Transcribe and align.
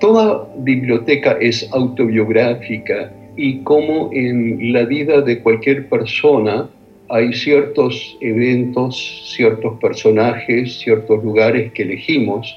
Toda 0.00 0.48
biblioteca 0.58 1.38
es 1.40 1.68
autobiográfica 1.72 3.12
y 3.36 3.58
como 3.60 4.10
en 4.12 4.72
la 4.72 4.84
vida 4.84 5.20
de 5.20 5.40
cualquier 5.40 5.88
persona 5.88 6.68
hay 7.08 7.32
ciertos 7.32 8.16
eventos, 8.20 9.32
ciertos 9.34 9.78
personajes, 9.80 10.78
ciertos 10.78 11.24
lugares 11.24 11.72
que 11.72 11.84
elegimos 11.84 12.54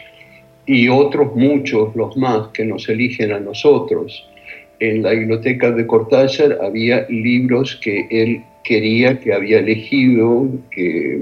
y 0.66 0.90
otros 0.90 1.36
muchos, 1.36 1.96
los 1.96 2.16
más, 2.18 2.50
que 2.50 2.66
nos 2.66 2.88
eligen 2.90 3.32
a 3.32 3.40
nosotros. 3.40 4.28
En 4.80 5.04
la 5.04 5.12
biblioteca 5.12 5.72
de 5.72 5.88
Cortázar 5.88 6.58
había 6.62 7.06
libros 7.10 7.80
que 7.82 8.08
él 8.10 8.44
quería, 8.64 9.20
que 9.20 9.34
había 9.34 9.60
elegido, 9.60 10.48
que 10.70 11.20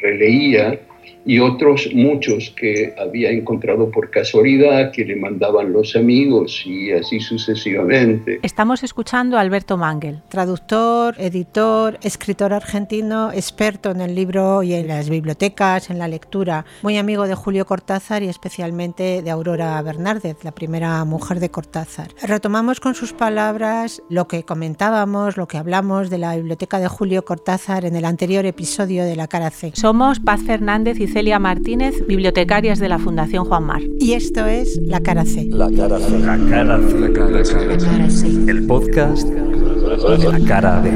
releía, 0.00 0.78
y 1.24 1.38
otros 1.38 1.88
muchos 1.94 2.52
que 2.56 2.94
había 2.98 3.30
encontrado 3.30 3.90
por 3.90 4.10
casualidad, 4.10 4.92
que 4.92 5.04
le 5.04 5.16
mandaban 5.16 5.72
los 5.72 5.94
amigos 5.96 6.62
y 6.66 6.92
así 6.92 7.20
sucesivamente. 7.20 8.40
Estamos 8.42 8.82
escuchando 8.82 9.36
a 9.36 9.40
Alberto 9.40 9.76
Mangel, 9.76 10.20
traductor, 10.28 11.14
editor, 11.18 11.98
escritor 12.02 12.52
argentino, 12.52 13.32
experto 13.32 13.90
en 13.90 14.00
el 14.00 14.14
libro 14.14 14.62
y 14.62 14.74
en 14.74 14.88
las 14.88 15.08
bibliotecas, 15.08 15.90
en 15.90 15.98
la 15.98 16.08
lectura, 16.08 16.64
muy 16.82 16.96
amigo 16.96 17.26
de 17.26 17.34
Julio 17.34 17.66
Cortázar 17.66 18.22
y 18.22 18.28
especialmente 18.28 19.22
de 19.22 19.30
Aurora 19.30 19.80
Bernárdez, 19.82 20.38
la 20.42 20.52
primera 20.52 21.04
mujer 21.04 21.40
de 21.40 21.50
Cortázar. 21.50 22.08
Retomamos 22.22 22.80
con 22.80 22.94
sus 22.94 23.12
palabras 23.12 24.02
lo 24.08 24.28
que 24.28 24.44
comentábamos, 24.44 25.36
lo 25.36 25.46
que 25.48 25.58
hablamos 25.58 26.10
de 26.10 26.18
la 26.18 26.36
biblioteca 26.36 26.78
de 26.78 26.88
Julio 26.88 27.24
Cortázar 27.24 27.84
en 27.84 27.96
el 27.96 28.04
anterior 28.04 28.44
episodio 28.46 29.04
de 29.04 29.16
La 29.16 29.28
Cara 29.28 29.50
C. 29.50 29.72
Somos 29.74 30.20
Paz 30.20 30.42
Fernández 30.42 30.98
y 30.98 31.06
Celia 31.12 31.38
Martínez, 31.38 32.06
bibliotecarias 32.06 32.78
de 32.78 32.88
la 32.88 32.98
Fundación 32.98 33.44
Juan 33.44 33.64
Mar. 33.64 33.82
Y 34.00 34.14
esto 34.14 34.46
es 34.46 34.80
La 34.82 35.00
Cara 35.00 35.26
C. 35.26 35.46
La 35.50 35.70
Cara 35.70 35.98
C. 35.98 36.18
La 36.18 36.38
Cara 36.48 36.78
C. 36.78 36.98
La 36.98 37.12
Cara 37.12 38.10
C. 38.10 38.50
El 38.50 38.66
podcast 38.66 39.28
de 39.28 40.30
La 40.30 40.40
Cara 40.48 40.80
B. 40.80 40.90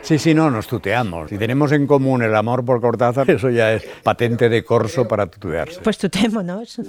Sí, 0.00 0.18
sí, 0.18 0.32
no, 0.32 0.50
nos 0.50 0.66
tuteamos. 0.66 1.28
Si 1.28 1.36
tenemos 1.36 1.72
en 1.72 1.86
común 1.86 2.22
el 2.22 2.34
amor 2.34 2.64
por 2.64 2.80
Cortázar, 2.80 3.30
eso 3.30 3.50
ya 3.50 3.74
es 3.74 3.84
patente 4.02 4.48
de 4.48 4.64
corso 4.64 5.06
para 5.06 5.26
tutearse. 5.26 5.80
Pues 5.82 5.98
tutémonos. 5.98 6.80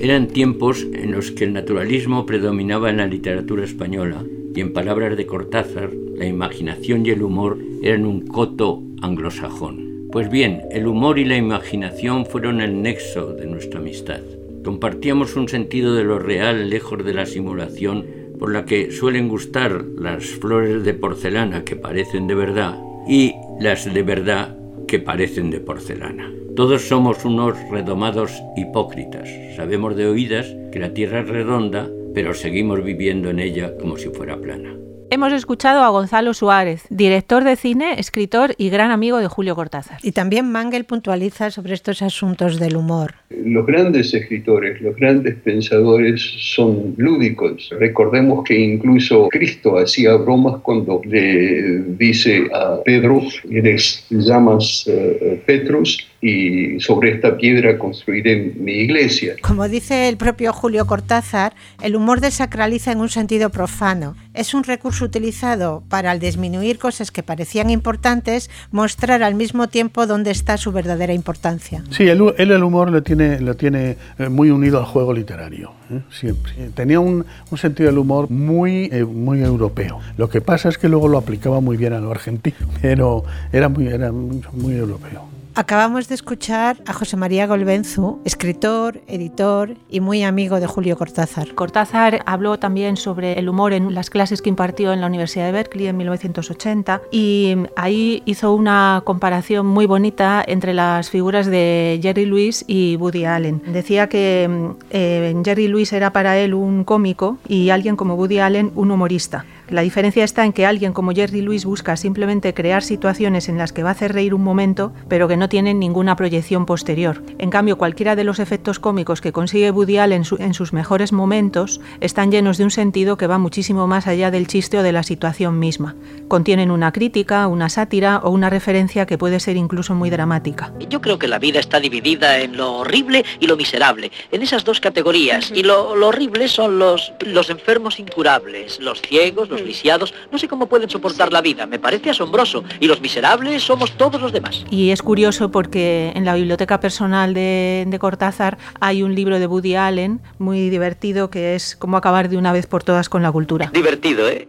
Eran 0.00 0.28
tiempos 0.28 0.86
en 0.94 1.12
los 1.12 1.32
que 1.32 1.44
el 1.44 1.52
naturalismo 1.52 2.24
predominaba 2.24 2.88
en 2.88 2.96
la 2.96 3.06
literatura 3.06 3.64
española 3.64 4.24
y 4.54 4.60
en 4.60 4.72
palabras 4.72 5.16
de 5.16 5.26
Cortázar, 5.26 5.90
la 6.16 6.26
imaginación 6.26 7.06
y 7.06 7.10
el 7.10 7.22
humor 7.22 7.58
eran 7.82 8.06
un 8.06 8.26
coto 8.26 8.82
anglosajón. 9.00 10.08
Pues 10.10 10.30
bien, 10.30 10.62
el 10.70 10.86
humor 10.86 11.18
y 11.18 11.24
la 11.24 11.36
imaginación 11.36 12.24
fueron 12.24 12.60
el 12.60 12.80
nexo 12.82 13.34
de 13.34 13.46
nuestra 13.46 13.80
amistad. 13.80 14.20
Compartíamos 14.64 15.36
un 15.36 15.48
sentido 15.48 15.94
de 15.94 16.04
lo 16.04 16.18
real 16.18 16.70
lejos 16.70 17.04
de 17.04 17.14
la 17.14 17.26
simulación 17.26 18.06
por 18.38 18.52
la 18.52 18.64
que 18.64 18.90
suelen 18.90 19.28
gustar 19.28 19.84
las 19.98 20.24
flores 20.24 20.84
de 20.84 20.94
porcelana 20.94 21.64
que 21.64 21.76
parecen 21.76 22.26
de 22.26 22.34
verdad 22.34 22.78
y 23.06 23.34
las 23.60 23.92
de 23.92 24.02
verdad 24.02 24.56
que 24.86 24.98
parecen 24.98 25.50
de 25.50 25.60
porcelana. 25.60 26.32
Todos 26.56 26.88
somos 26.88 27.24
unos 27.24 27.56
redomados 27.70 28.32
hipócritas. 28.56 29.28
Sabemos 29.56 29.94
de 29.94 30.06
oídas 30.06 30.46
que 30.72 30.80
la 30.80 30.94
Tierra 30.94 31.20
es 31.20 31.28
redonda, 31.28 31.88
pero 32.18 32.34
seguimos 32.34 32.82
viviendo 32.82 33.30
en 33.30 33.38
ella 33.38 33.76
como 33.78 33.96
si 33.96 34.08
fuera 34.08 34.36
plana. 34.36 34.74
Hemos 35.08 35.32
escuchado 35.32 35.84
a 35.84 35.88
Gonzalo 35.90 36.34
Suárez, 36.34 36.82
director 36.90 37.44
de 37.44 37.54
cine, 37.54 37.94
escritor 38.00 38.56
y 38.58 38.70
gran 38.70 38.90
amigo 38.90 39.18
de 39.18 39.28
Julio 39.28 39.54
Cortázar. 39.54 39.98
Y 40.02 40.10
también 40.10 40.50
Mangel 40.50 40.84
puntualiza 40.84 41.52
sobre 41.52 41.74
estos 41.74 42.02
asuntos 42.02 42.58
del 42.58 42.76
humor. 42.76 43.14
Los 43.30 43.64
grandes 43.66 44.12
escritores, 44.12 44.80
los 44.82 44.96
grandes 44.96 45.36
pensadores 45.36 46.20
son 46.54 46.94
lúdicos. 46.96 47.70
Recordemos 47.78 48.42
que 48.44 48.58
incluso 48.58 49.28
Cristo 49.28 49.78
hacía 49.78 50.16
bromas 50.16 50.60
cuando 50.60 51.00
le 51.04 51.84
dice 51.96 52.48
a 52.52 52.82
Pedro, 52.84 53.22
eres 53.48 54.04
llamas 54.10 54.88
uh, 54.88 55.38
Petrus, 55.46 56.04
y 56.20 56.80
sobre 56.80 57.12
esta 57.12 57.36
piedra 57.36 57.78
construiré 57.78 58.52
mi 58.56 58.72
iglesia. 58.72 59.36
Como 59.40 59.68
dice 59.68 60.08
el 60.08 60.16
propio 60.16 60.52
Julio 60.52 60.86
Cortázar, 60.86 61.54
el 61.82 61.94
humor 61.94 62.20
desacraliza 62.20 62.90
en 62.90 63.00
un 63.00 63.08
sentido 63.08 63.50
profano. 63.50 64.16
Es 64.34 64.52
un 64.54 64.64
recurso 64.64 65.04
utilizado 65.04 65.82
para, 65.88 66.10
al 66.10 66.18
disminuir 66.18 66.78
cosas 66.78 67.10
que 67.10 67.22
parecían 67.22 67.70
importantes, 67.70 68.50
mostrar 68.72 69.22
al 69.22 69.34
mismo 69.34 69.68
tiempo 69.68 70.06
dónde 70.06 70.30
está 70.30 70.56
su 70.56 70.72
verdadera 70.72 71.12
importancia. 71.12 71.84
Sí, 71.90 72.08
él, 72.08 72.20
el 72.36 72.64
humor 72.64 72.90
lo 72.90 73.02
tiene, 73.02 73.40
lo 73.40 73.54
tiene 73.54 73.96
eh, 74.18 74.28
muy 74.28 74.50
unido 74.50 74.78
al 74.78 74.86
juego 74.86 75.12
literario, 75.12 75.72
¿eh? 75.90 76.00
siempre. 76.10 76.52
Tenía 76.74 76.98
un, 76.98 77.26
un, 77.50 77.58
sentido 77.58 77.90
del 77.90 77.98
humor 77.98 78.30
muy, 78.30 78.88
eh, 78.92 79.04
muy 79.04 79.42
europeo. 79.42 80.00
Lo 80.16 80.28
que 80.28 80.40
pasa 80.40 80.68
es 80.68 80.78
que 80.78 80.88
luego 80.88 81.08
lo 81.08 81.18
aplicaba 81.18 81.60
muy 81.60 81.76
bien 81.76 81.92
a 81.92 82.00
lo 82.00 82.10
argentino, 82.10 82.56
pero 82.82 83.24
era 83.52 83.68
muy, 83.68 83.86
era 83.86 84.10
muy 84.10 84.74
europeo. 84.74 85.37
Acabamos 85.58 86.06
de 86.06 86.14
escuchar 86.14 86.76
a 86.86 86.92
José 86.92 87.16
María 87.16 87.48
Golbenzu, 87.48 88.20
escritor, 88.24 89.00
editor 89.08 89.74
y 89.90 89.98
muy 89.98 90.22
amigo 90.22 90.60
de 90.60 90.68
Julio 90.68 90.96
Cortázar. 90.96 91.52
Cortázar 91.56 92.22
habló 92.26 92.60
también 92.60 92.96
sobre 92.96 93.40
el 93.40 93.48
humor 93.48 93.72
en 93.72 93.92
las 93.92 94.08
clases 94.08 94.40
que 94.40 94.50
impartió 94.50 94.92
en 94.92 95.00
la 95.00 95.08
Universidad 95.08 95.46
de 95.46 95.50
Berkeley 95.50 95.88
en 95.88 95.96
1980 95.96 97.02
y 97.10 97.56
ahí 97.74 98.22
hizo 98.24 98.54
una 98.54 99.02
comparación 99.04 99.66
muy 99.66 99.86
bonita 99.86 100.44
entre 100.46 100.74
las 100.74 101.10
figuras 101.10 101.46
de 101.46 101.98
Jerry 102.00 102.26
Lewis 102.26 102.64
y 102.68 102.94
Woody 102.94 103.24
Allen. 103.24 103.60
Decía 103.66 104.08
que 104.08 104.48
eh, 104.90 105.42
Jerry 105.44 105.66
Lewis 105.66 105.92
era 105.92 106.12
para 106.12 106.38
él 106.38 106.54
un 106.54 106.84
cómico 106.84 107.38
y 107.48 107.70
alguien 107.70 107.96
como 107.96 108.14
Woody 108.14 108.38
Allen 108.38 108.70
un 108.76 108.92
humorista. 108.92 109.44
La 109.70 109.82
diferencia 109.82 110.24
está 110.24 110.46
en 110.46 110.54
que 110.54 110.64
alguien 110.64 110.94
como 110.94 111.12
Jerry 111.12 111.42
Lewis 111.42 111.66
busca 111.66 111.96
simplemente 111.98 112.54
crear 112.54 112.82
situaciones 112.82 113.50
en 113.50 113.58
las 113.58 113.74
que 113.74 113.82
va 113.82 113.90
a 113.90 113.92
hacer 113.92 114.14
reír 114.14 114.32
un 114.32 114.42
momento, 114.42 114.94
pero 115.08 115.28
que 115.28 115.36
no 115.36 115.50
tienen 115.50 115.78
ninguna 115.78 116.16
proyección 116.16 116.64
posterior. 116.64 117.22
En 117.38 117.50
cambio, 117.50 117.76
cualquiera 117.76 118.16
de 118.16 118.24
los 118.24 118.38
efectos 118.38 118.78
cómicos 118.78 119.20
que 119.20 119.32
consigue 119.32 119.70
Woody 119.70 119.98
Allen 119.98 120.22
en, 120.38 120.54
sus 120.54 120.72
mejores 120.72 121.12
momentos 121.12 121.82
están 122.00 122.30
llenos 122.30 122.56
de 122.56 122.64
un 122.64 122.70
sentido 122.70 123.18
que 123.18 123.26
va 123.26 123.36
muchísimo 123.36 123.86
más 123.86 124.06
allá 124.06 124.30
del 124.30 124.46
chiste 124.46 124.78
o 124.78 124.82
de 124.82 124.92
la 124.92 125.02
situación 125.02 125.58
misma. 125.58 125.94
Contienen 126.28 126.70
una 126.70 126.90
crítica, 126.92 127.46
una 127.46 127.68
sátira 127.68 128.20
o 128.24 128.30
una 128.30 128.48
referencia 128.48 129.04
que 129.04 129.18
puede 129.18 129.38
ser 129.38 129.58
incluso 129.58 129.94
muy 129.94 130.08
dramática. 130.08 130.72
Yo 130.88 131.02
creo 131.02 131.18
que 131.18 131.28
la 131.28 131.38
vida 131.38 131.60
está 131.60 131.78
dividida 131.78 132.38
en 132.40 132.56
lo 132.56 132.76
horrible 132.76 133.24
y 133.38 133.46
lo 133.46 133.56
miserable, 133.56 134.10
en 134.32 134.40
esas 134.40 134.64
dos 134.64 134.80
categorías. 134.80 135.52
Y 135.54 135.62
lo, 135.62 135.90
horrible 135.90 136.48
son 136.48 136.78
los, 136.78 137.12
los 137.20 137.50
enfermos 137.50 137.98
incurables, 138.00 138.80
los 138.80 139.02
ciegos, 139.02 139.50
los 139.50 139.57
lisiados, 139.64 140.14
no 140.30 140.38
sé 140.38 140.48
cómo 140.48 140.66
pueden 140.66 140.90
soportar 140.90 141.32
la 141.32 141.40
vida, 141.40 141.66
me 141.66 141.78
parece 141.78 142.10
asombroso. 142.10 142.64
Y 142.80 142.86
los 142.86 143.00
miserables 143.00 143.62
somos 143.62 143.92
todos 143.92 144.20
los 144.20 144.32
demás. 144.32 144.64
Y 144.70 144.90
es 144.90 145.02
curioso 145.02 145.50
porque 145.50 146.12
en 146.14 146.24
la 146.24 146.34
biblioteca 146.34 146.80
personal 146.80 147.34
de, 147.34 147.84
de 147.86 147.98
Cortázar 147.98 148.58
hay 148.80 149.02
un 149.02 149.14
libro 149.14 149.38
de 149.38 149.46
Woody 149.46 149.74
Allen 149.74 150.20
muy 150.38 150.70
divertido 150.70 151.30
que 151.30 151.54
es 151.54 151.76
Cómo 151.76 151.96
acabar 151.96 152.28
de 152.28 152.36
una 152.36 152.52
vez 152.52 152.66
por 152.66 152.82
todas 152.82 153.08
con 153.08 153.22
la 153.22 153.32
cultura. 153.32 153.70
Divertido, 153.72 154.28
¿eh? 154.28 154.48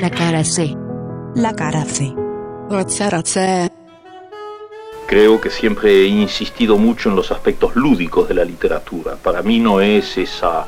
La 0.00 0.10
cara 0.10 0.44
C. 0.44 0.76
La 1.34 1.54
cara 1.54 1.84
C. 1.84 2.14
Creo 5.06 5.40
que 5.40 5.50
siempre 5.50 6.02
he 6.02 6.06
insistido 6.06 6.78
mucho 6.78 7.10
en 7.10 7.16
los 7.16 7.30
aspectos 7.30 7.76
lúdicos 7.76 8.28
de 8.28 8.34
la 8.34 8.44
literatura. 8.44 9.16
Para 9.16 9.42
mí 9.42 9.60
no 9.60 9.80
es 9.80 10.18
esa 10.18 10.66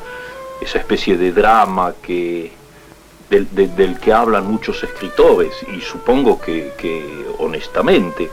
esa 0.61 0.79
especie 0.79 1.17
de 1.17 1.31
drama 1.31 1.93
que, 2.01 2.51
del, 3.29 3.99
que 3.99 4.13
hablan 4.13 4.45
muchos 4.45 4.83
escritores 4.83 5.53
y 5.75 5.81
supongo 5.81 6.39
que, 6.39 7.25
honestamente 7.39 8.29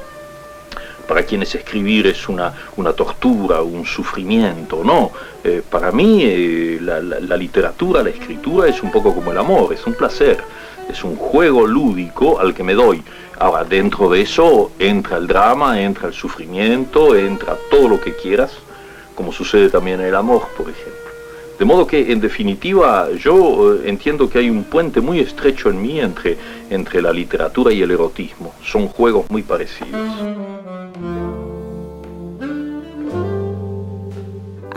para 1.06 1.22
quienes 1.22 1.54
escribir 1.54 2.08
es 2.08 2.28
una, 2.28 2.52
una 2.76 2.92
tortura, 2.92 3.62
un 3.62 3.86
sufrimiento, 3.86 4.82
no. 4.82 5.12
Eh, 5.44 5.62
para 5.70 5.92
mí 5.92 6.22
eh, 6.24 6.78
la, 6.82 7.00
la, 7.00 7.36
literatura, 7.36 8.02
la 8.02 8.10
escritura 8.10 8.66
es 8.66 8.82
un 8.82 8.90
poco 8.90 9.14
como 9.14 9.30
el 9.30 9.38
amor, 9.38 9.72
es 9.72 9.86
un 9.86 9.94
placer, 9.94 10.42
es 10.90 11.04
un 11.04 11.14
juego 11.14 11.64
lúdico 11.64 12.40
al 12.40 12.52
que 12.52 12.64
me 12.64 12.74
doy. 12.74 13.04
Ahora, 13.38 13.64
dentro 13.64 14.08
de 14.08 14.22
eso 14.22 14.72
entra 14.78 15.18
el 15.18 15.26
drama, 15.26 15.80
entra 15.80 16.08
el 16.08 16.14
sufrimiento, 16.14 17.14
entra 17.14 17.56
todo 17.70 17.88
lo 17.88 18.00
que 18.00 18.16
quieras, 18.16 18.52
como 19.14 19.30
sucede 19.30 19.68
también 19.68 20.00
en 20.00 20.06
el 20.06 20.14
amor, 20.14 20.48
por 20.56 20.70
ejemplo. 20.70 21.05
De 21.58 21.64
modo 21.64 21.86
que, 21.86 22.12
en 22.12 22.20
definitiva, 22.20 23.08
yo 23.18 23.74
eh, 23.74 23.88
entiendo 23.88 24.28
que 24.28 24.38
hay 24.38 24.50
un 24.50 24.64
puente 24.64 25.00
muy 25.00 25.20
estrecho 25.20 25.70
en 25.70 25.80
mí 25.80 26.00
entre, 26.00 26.36
entre 26.68 27.00
la 27.00 27.12
literatura 27.12 27.72
y 27.72 27.80
el 27.80 27.90
erotismo. 27.90 28.54
Son 28.62 28.88
juegos 28.88 29.30
muy 29.30 29.42
parecidos. 29.42 30.00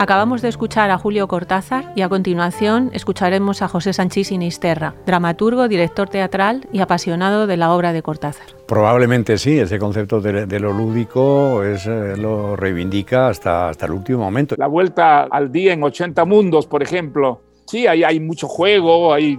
Acabamos 0.00 0.40
de 0.40 0.48
escuchar 0.48 0.90
a 0.90 0.96
Julio 0.96 1.28
Cortázar 1.28 1.92
y 1.94 2.00
a 2.00 2.08
continuación 2.08 2.88
escucharemos 2.94 3.60
a 3.60 3.68
José 3.68 3.92
Sanchís 3.92 4.28
Sinisterra, 4.28 4.94
dramaturgo, 5.04 5.68
director 5.68 6.08
teatral 6.08 6.66
y 6.72 6.80
apasionado 6.80 7.46
de 7.46 7.58
la 7.58 7.74
obra 7.74 7.92
de 7.92 8.02
Cortázar. 8.02 8.46
Probablemente 8.66 9.36
sí, 9.36 9.58
ese 9.58 9.78
concepto 9.78 10.22
de, 10.22 10.58
lo 10.58 10.72
lúdico 10.72 11.62
es, 11.62 11.86
eh, 11.86 12.16
lo 12.16 12.56
reivindica 12.56 13.28
hasta, 13.28 13.68
hasta 13.68 13.84
el 13.84 13.92
último 13.92 14.20
momento. 14.20 14.54
La 14.56 14.68
vuelta 14.68 15.24
al 15.24 15.52
día 15.52 15.74
en 15.74 15.82
80 15.82 16.24
mundos, 16.24 16.66
por 16.66 16.82
ejemplo. 16.82 17.42
Sí, 17.66 17.86
ahí 17.86 18.02
hay 18.02 18.20
mucho 18.20 18.48
juego, 18.48 19.12
hay 19.12 19.38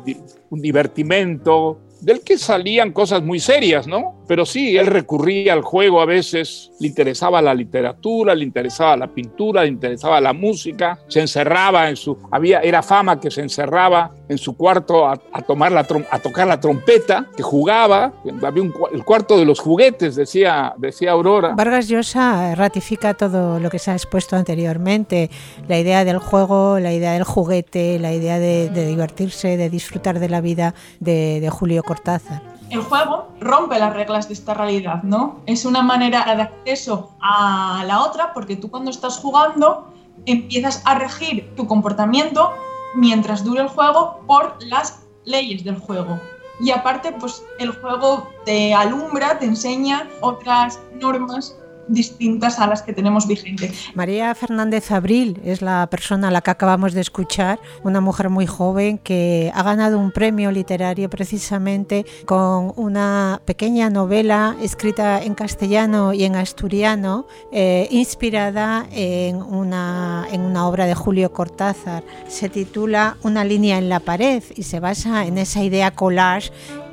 un 0.51 0.61
divertimento, 0.61 1.79
del 2.01 2.21
que 2.21 2.37
salían 2.37 2.91
cosas 2.91 3.23
muy 3.23 3.39
serias, 3.39 3.87
¿no? 3.87 4.20
Pero 4.31 4.45
sí, 4.45 4.77
él 4.77 4.87
recurría 4.87 5.51
al 5.51 5.61
juego 5.61 5.99
a 5.99 6.05
veces, 6.05 6.71
le 6.79 6.87
interesaba 6.87 7.41
la 7.41 7.53
literatura, 7.53 8.33
le 8.33 8.45
interesaba 8.45 8.95
la 8.95 9.07
pintura, 9.07 9.63
le 9.63 9.67
interesaba 9.67 10.21
la 10.21 10.31
música, 10.31 10.97
se 11.09 11.19
encerraba 11.19 11.89
en 11.89 11.97
su, 11.97 12.17
había, 12.31 12.61
era 12.61 12.81
fama 12.81 13.19
que 13.19 13.29
se 13.29 13.41
encerraba 13.41 14.15
en 14.29 14.37
su 14.37 14.55
cuarto 14.55 15.05
a, 15.05 15.17
tomar 15.45 15.73
la, 15.73 15.85
a 16.09 16.19
tocar 16.19 16.47
la 16.47 16.61
trompeta, 16.61 17.27
que 17.35 17.43
jugaba, 17.43 18.13
había 18.41 18.63
el 18.93 19.03
cuarto 19.03 19.37
de 19.37 19.43
los 19.43 19.59
juguetes, 19.59 20.15
decía, 20.15 20.75
decía 20.77 21.11
Aurora. 21.11 21.53
Vargas 21.53 21.89
Llosa 21.89 22.55
ratifica 22.55 23.13
todo 23.15 23.59
lo 23.59 23.69
que 23.69 23.79
se 23.79 23.91
ha 23.91 23.95
expuesto 23.95 24.37
anteriormente, 24.37 25.29
la 25.67 25.77
idea 25.77 26.05
del 26.05 26.19
juego, 26.19 26.79
la 26.79 26.93
idea 26.93 27.11
del 27.11 27.25
juguete, 27.25 27.99
la 27.99 28.13
idea 28.13 28.39
de, 28.39 28.69
divertirse, 28.69 29.57
de 29.57 29.69
disfrutar 29.69 30.19
de 30.19 30.29
la 30.29 30.39
vida 30.39 30.73
de, 31.01 31.41
de 31.41 31.49
Julio 31.49 31.83
Cortázar. 31.83 32.50
El 32.71 32.83
juego 32.83 33.27
rompe 33.41 33.77
las 33.77 33.93
reglas 33.93 34.29
de 34.29 34.33
esta 34.33 34.53
realidad, 34.53 35.03
¿no? 35.03 35.41
Es 35.45 35.65
una 35.65 35.81
manera 35.81 36.23
de 36.33 36.43
acceso 36.43 37.11
a 37.19 37.83
la 37.85 38.01
otra 38.01 38.33
porque 38.33 38.55
tú 38.55 38.71
cuando 38.71 38.89
estás 38.89 39.17
jugando 39.17 39.93
empiezas 40.25 40.81
a 40.85 40.95
regir 40.95 41.53
tu 41.57 41.67
comportamiento 41.67 42.53
mientras 42.95 43.43
dure 43.43 43.61
el 43.61 43.67
juego 43.67 44.21
por 44.25 44.55
las 44.63 45.03
leyes 45.25 45.65
del 45.65 45.79
juego. 45.79 46.17
Y 46.61 46.71
aparte, 46.71 47.11
pues 47.11 47.43
el 47.59 47.71
juego 47.71 48.29
te 48.45 48.73
alumbra, 48.73 49.37
te 49.37 49.47
enseña 49.47 50.07
otras 50.21 50.79
normas 50.93 51.57
distintas 51.87 52.59
a 52.59 52.67
las 52.67 52.81
que 52.81 52.93
tenemos 52.93 53.27
vigente. 53.27 53.71
María 53.95 54.33
Fernández 54.35 54.91
Abril 54.91 55.39
es 55.43 55.61
la 55.61 55.87
persona 55.87 56.29
a 56.29 56.31
la 56.31 56.41
que 56.41 56.51
acabamos 56.51 56.93
de 56.93 57.01
escuchar, 57.01 57.59
una 57.83 58.01
mujer 58.01 58.29
muy 58.29 58.47
joven 58.47 58.97
que 58.97 59.51
ha 59.53 59.63
ganado 59.63 59.99
un 59.99 60.11
premio 60.11 60.51
literario 60.51 61.09
precisamente 61.09 62.05
con 62.25 62.73
una 62.75 63.41
pequeña 63.45 63.89
novela 63.89 64.55
escrita 64.61 65.23
en 65.23 65.35
castellano 65.35 66.13
y 66.13 66.23
en 66.23 66.35
asturiano, 66.35 67.25
eh, 67.51 67.87
inspirada 67.91 68.87
en 68.91 69.41
una, 69.41 70.27
en 70.31 70.41
una 70.41 70.67
obra 70.67 70.85
de 70.85 70.95
Julio 70.95 71.31
Cortázar. 71.31 72.03
Se 72.27 72.49
titula 72.49 73.17
Una 73.23 73.43
línea 73.43 73.77
en 73.77 73.89
la 73.89 73.99
pared 73.99 74.43
y 74.55 74.63
se 74.63 74.79
basa 74.79 75.25
en 75.25 75.37
esa 75.37 75.63
idea 75.63 75.91
collage 75.91 76.51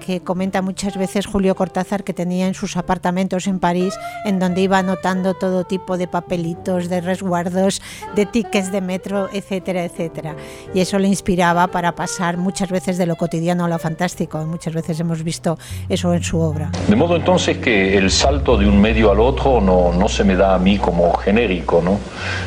que 0.08 0.22
comenta 0.22 0.62
muchas 0.62 0.96
veces 0.96 1.26
Julio 1.26 1.55
Cortázar 1.55 2.02
que 2.02 2.14
tenía 2.14 2.46
en 2.46 2.55
sus 2.55 2.78
apartamentos 2.78 3.46
en 3.46 3.58
París, 3.58 3.93
en 4.25 4.38
donde 4.38 4.62
iba 4.62 4.78
anotando 4.78 5.34
todo 5.34 5.64
tipo 5.64 5.99
de 5.99 6.08
papelitos, 6.08 6.88
de 6.88 7.02
resguardos, 7.02 7.82
de 8.16 8.25
tickets 8.25 8.72
de 8.72 8.81
metro, 8.81 9.28
etcétera, 9.31 9.84
etcétera. 9.84 10.34
Y 10.72 10.81
eso 10.81 10.99
le 10.99 11.08
inspiraba 11.08 11.66
para 11.66 11.94
pasar 11.94 12.38
muchas 12.38 12.70
veces 12.70 12.96
de 12.96 13.05
lo 13.05 13.16
cotidiano 13.16 13.66
a 13.66 13.69
lo 13.69 13.78
fantástico. 13.78 14.38
Muchas 14.46 14.72
veces 14.72 14.99
hemos 14.99 15.22
visto 15.22 15.58
eso 15.90 16.14
en 16.14 16.22
su 16.22 16.40
obra. 16.40 16.70
De 16.88 16.96
modo 16.96 17.14
entonces 17.14 17.58
que 17.58 17.99
el 17.99 18.10
salto 18.10 18.56
de 18.56 18.66
un 18.66 18.81
medio 18.81 19.10
al 19.10 19.20
otro 19.20 19.60
no, 19.60 19.93
no 19.93 20.08
se 20.08 20.25
me 20.25 20.37
da 20.37 20.55
a 20.55 20.58
mí 20.58 20.78
como 20.78 21.12
genérico, 21.19 21.82
¿no? 21.84 21.99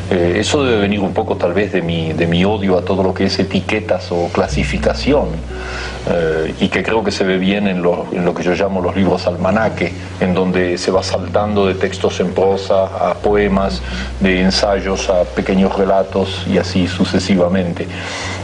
Eh, 0.09 0.37
eso 0.39 0.63
debe 0.63 0.81
venir 0.81 0.99
un 0.99 1.13
poco 1.13 1.37
tal 1.37 1.53
vez 1.53 1.73
de 1.73 1.83
mi, 1.83 2.11
de 2.13 2.25
mi 2.25 2.43
odio 2.43 2.75
a 2.79 2.83
todo 2.83 3.03
lo 3.03 3.13
que 3.13 3.25
es 3.25 3.37
etiquetas 3.37 4.11
o 4.11 4.29
clasificación 4.29 5.27
eh, 6.09 6.55
y 6.59 6.69
que 6.69 6.81
creo 6.81 7.03
que 7.03 7.11
se 7.11 7.23
ve 7.23 7.37
bien 7.37 7.50
en 7.57 7.81
lo, 7.81 8.06
en 8.12 8.25
lo, 8.25 8.33
que 8.33 8.44
yo 8.44 8.53
llamo 8.53 8.81
los 8.81 8.95
libros 8.95 9.27
almanaque, 9.27 9.94
en 10.19 10.33
donde 10.33 10.77
se 10.77 10.92
va 10.92 11.03
saltando 11.03 11.68
de 11.68 11.75
textos 11.75 12.19
en 12.19 12.33
prosa 12.33 12.86
a 12.86 13.13
poemas, 13.13 13.81
de 14.19 14.42
ensayos 14.42 15.09
a 15.09 15.24
pequeños 15.24 15.75
relatos 15.77 16.45
y 16.48 16.57
así 16.57 16.88
sucesivamente. 16.88 17.88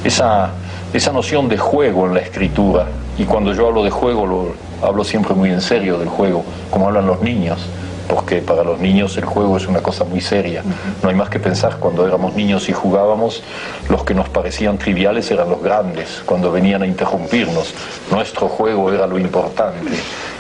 Esa, 0.03 0.51
esa 0.93 1.11
noción 1.11 1.47
de 1.47 1.57
juego 1.57 2.07
en 2.07 2.13
la 2.13 2.19
escritura, 2.19 2.87
y 3.17 3.23
cuando 3.25 3.53
yo 3.53 3.67
hablo 3.67 3.83
de 3.83 3.89
juego, 3.89 4.25
lo, 4.25 4.87
hablo 4.87 5.03
siempre 5.03 5.33
muy 5.33 5.49
en 5.49 5.61
serio 5.61 5.97
del 5.97 6.09
juego, 6.09 6.43
como 6.69 6.87
hablan 6.87 7.07
los 7.07 7.21
niños 7.21 7.59
porque 8.07 8.41
para 8.41 8.63
los 8.63 8.79
niños 8.79 9.17
el 9.17 9.25
juego 9.25 9.57
es 9.57 9.67
una 9.67 9.81
cosa 9.81 10.03
muy 10.03 10.21
seria. 10.21 10.63
No 11.03 11.09
hay 11.09 11.15
más 11.15 11.29
que 11.29 11.39
pensar, 11.39 11.77
cuando 11.77 12.07
éramos 12.07 12.35
niños 12.35 12.69
y 12.69 12.73
jugábamos, 12.73 13.43
los 13.89 14.03
que 14.03 14.13
nos 14.13 14.29
parecían 14.29 14.77
triviales 14.77 15.29
eran 15.31 15.49
los 15.49 15.61
grandes, 15.61 16.21
cuando 16.25 16.51
venían 16.51 16.81
a 16.81 16.87
interrumpirnos. 16.87 17.73
Nuestro 18.11 18.47
juego 18.47 18.91
era 18.93 19.07
lo 19.07 19.19
importante 19.19 19.91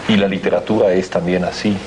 y 0.07 0.15
la 0.15 0.27
literatura 0.27 0.91
es 0.93 1.09
también 1.09 1.43
así 1.43 1.77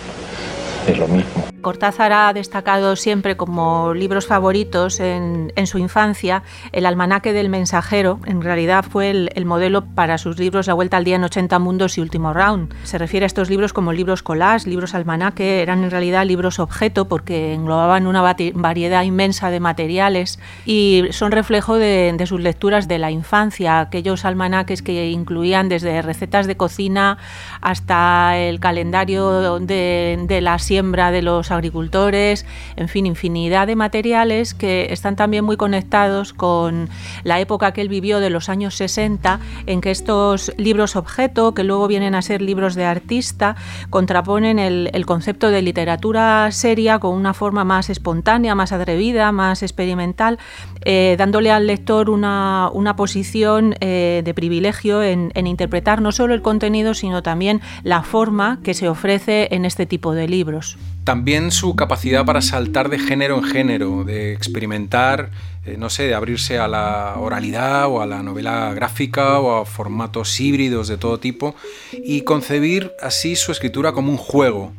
es 0.86 0.98
lo 0.98 1.08
mismo. 1.08 1.50
Cortázar 1.60 2.12
ha 2.12 2.32
destacado 2.32 2.96
siempre 2.96 3.36
como 3.36 3.92
libros 3.92 4.26
favoritos 4.26 4.98
en, 5.00 5.52
su 5.66 5.78
infancia 5.78 6.42
el 6.72 6.86
Almanaque 6.86 7.32
del 7.32 7.50
Mensajero. 7.50 8.18
En 8.24 8.40
realidad 8.40 8.84
fue 8.88 9.10
el, 9.10 9.44
modelo 9.44 9.84
para 9.84 10.16
sus 10.16 10.38
libros 10.38 10.66
La 10.66 10.74
Vuelta 10.74 10.96
al 10.96 11.04
Día 11.04 11.16
en 11.16 11.24
80 11.24 11.58
Mundos 11.58 11.98
y 11.98 12.00
Último 12.00 12.32
Round. 12.32 12.72
Se 12.84 12.98
refiere 12.98 13.24
a 13.24 13.26
estos 13.26 13.50
libros 13.50 13.72
como 13.72 13.92
libros 13.92 14.22
collage, 14.22 14.68
libros 14.68 14.94
almanaque, 14.94 15.60
eran 15.60 15.84
en 15.84 15.90
realidad 15.90 16.24
libros 16.24 16.58
objeto 16.58 17.08
porque 17.08 17.52
englobaban 17.52 18.06
una 18.06 18.22
variedad 18.22 19.02
inmensa 19.02 19.50
de 19.50 19.60
materiales 19.60 20.38
y 20.64 21.04
son 21.10 21.32
reflejo 21.32 21.76
de, 21.76 22.16
sus 22.26 22.40
lecturas 22.40 22.88
de 22.88 22.98
la 22.98 23.10
infancia, 23.10 23.80
aquellos 23.80 24.24
almanaques 24.24 24.82
que 24.82 25.10
incluían 25.10 25.68
desde 25.68 26.00
recetas 26.00 26.46
de 26.46 26.56
cocina 26.56 27.18
hasta 27.60 28.38
el 28.38 28.60
calendario 28.60 29.58
de, 29.58 30.24
de 30.26 30.40
las 30.40 30.69
siembra 30.70 31.10
de 31.10 31.20
los 31.20 31.50
agricultores, 31.50 32.46
en 32.76 32.86
fin, 32.86 33.04
infinidad 33.04 33.66
de 33.66 33.74
materiales 33.74 34.54
que 34.54 34.86
están 34.92 35.16
también 35.16 35.44
muy 35.44 35.56
conectados 35.56 36.32
con 36.32 36.88
la 37.24 37.40
época 37.40 37.72
que 37.72 37.80
él 37.80 37.88
vivió 37.88 38.20
de 38.20 38.30
los 38.30 38.48
años 38.48 38.76
60, 38.76 39.40
en 39.66 39.80
que 39.80 39.90
estos 39.90 40.52
libros 40.58 40.94
objeto, 40.94 41.54
que 41.54 41.64
luego 41.64 41.88
vienen 41.88 42.14
a 42.14 42.22
ser 42.22 42.40
libros 42.40 42.76
de 42.76 42.84
artista, 42.84 43.56
contraponen 43.90 44.60
el, 44.60 45.04
concepto 45.06 45.50
de 45.50 45.60
literatura 45.60 46.52
seria 46.52 47.00
con 47.00 47.16
una 47.16 47.34
forma 47.34 47.64
más 47.64 47.90
espontánea, 47.90 48.54
más 48.54 48.70
atrevida, 48.70 49.32
más 49.32 49.64
experimental, 49.64 50.38
eh, 50.84 51.16
dándole 51.18 51.50
al 51.50 51.66
lector 51.66 52.10
una, 52.10 52.70
posición 52.96 53.74
eh, 53.80 54.22
de 54.24 54.34
privilegio 54.34 55.02
en, 55.02 55.32
en 55.34 55.48
interpretar 55.48 56.00
no 56.00 56.12
solo 56.12 56.32
el 56.34 56.42
contenido, 56.42 56.94
sino 56.94 57.24
también 57.24 57.60
la 57.82 58.04
forma 58.04 58.60
que 58.62 58.74
se 58.74 58.88
ofrece 58.88 59.48
en 59.50 59.64
este 59.64 59.84
tipo 59.84 60.14
de 60.14 60.28
libros. 60.28 60.59
También 61.04 61.50
su 61.50 61.76
capacidad 61.76 62.24
para 62.24 62.42
saltar 62.42 62.88
de 62.88 62.98
género 62.98 63.38
en 63.38 63.44
género, 63.44 64.04
de 64.04 64.32
experimentar, 64.32 65.30
eh, 65.66 65.76
no 65.78 65.90
sé, 65.90 66.04
de 66.04 66.14
abrirse 66.14 66.58
a 66.58 66.68
la 66.68 67.14
oralidad 67.18 67.88
o 67.88 68.00
a 68.00 68.06
la 68.06 68.22
novela 68.22 68.72
gráfica 68.74 69.40
o 69.40 69.60
a 69.60 69.66
formatos 69.66 70.40
híbridos 70.40 70.88
de 70.88 70.96
todo 70.96 71.18
tipo 71.18 71.54
y 71.92 72.22
concebir 72.22 72.92
así 73.02 73.36
su 73.36 73.52
escritura 73.52 73.92
como 73.92 74.10
un 74.10 74.18
juego. 74.18 74.72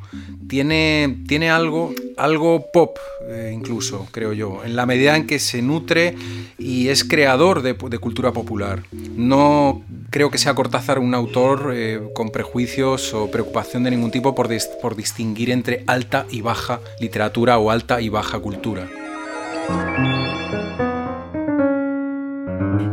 Tiene, 0.48 1.20
tiene 1.28 1.50
algo, 1.50 1.94
algo 2.18 2.66
pop 2.74 2.98
eh, 3.28 3.52
incluso, 3.54 4.08
creo 4.12 4.34
yo, 4.34 4.62
en 4.66 4.76
la 4.76 4.86
medida 4.86 5.16
en 5.16 5.28
que 5.28 5.40
se 5.40 5.62
nutre 5.62 6.16
y 6.58 6.90
es 6.90 7.04
creador 7.04 7.62
de, 7.62 7.76
cultura 7.76 8.32
popular. 8.32 8.84
No 8.92 9.84
creo 10.12 10.30
que 10.30 10.38
sea 10.38 10.54
Cortázar 10.54 11.00
un 11.00 11.16
autor 11.16 11.72
eh, 11.74 12.02
con 12.14 12.30
prejuicios 12.30 13.14
o 13.16 13.32
preocupación 13.32 13.84
de 13.84 13.92
ningún 13.92 14.12
tipo 14.12 14.36
por, 14.36 14.50
por 14.82 14.96
distinguir 14.96 15.50
entre 15.50 15.84
alta 15.88 16.28
y 16.30 16.42
baja 16.42 16.82
literatura 17.00 17.58
o 17.58 17.72
alta 17.72 18.02
y 18.02 18.10
baja 18.10 18.38
cultura. 18.40 18.88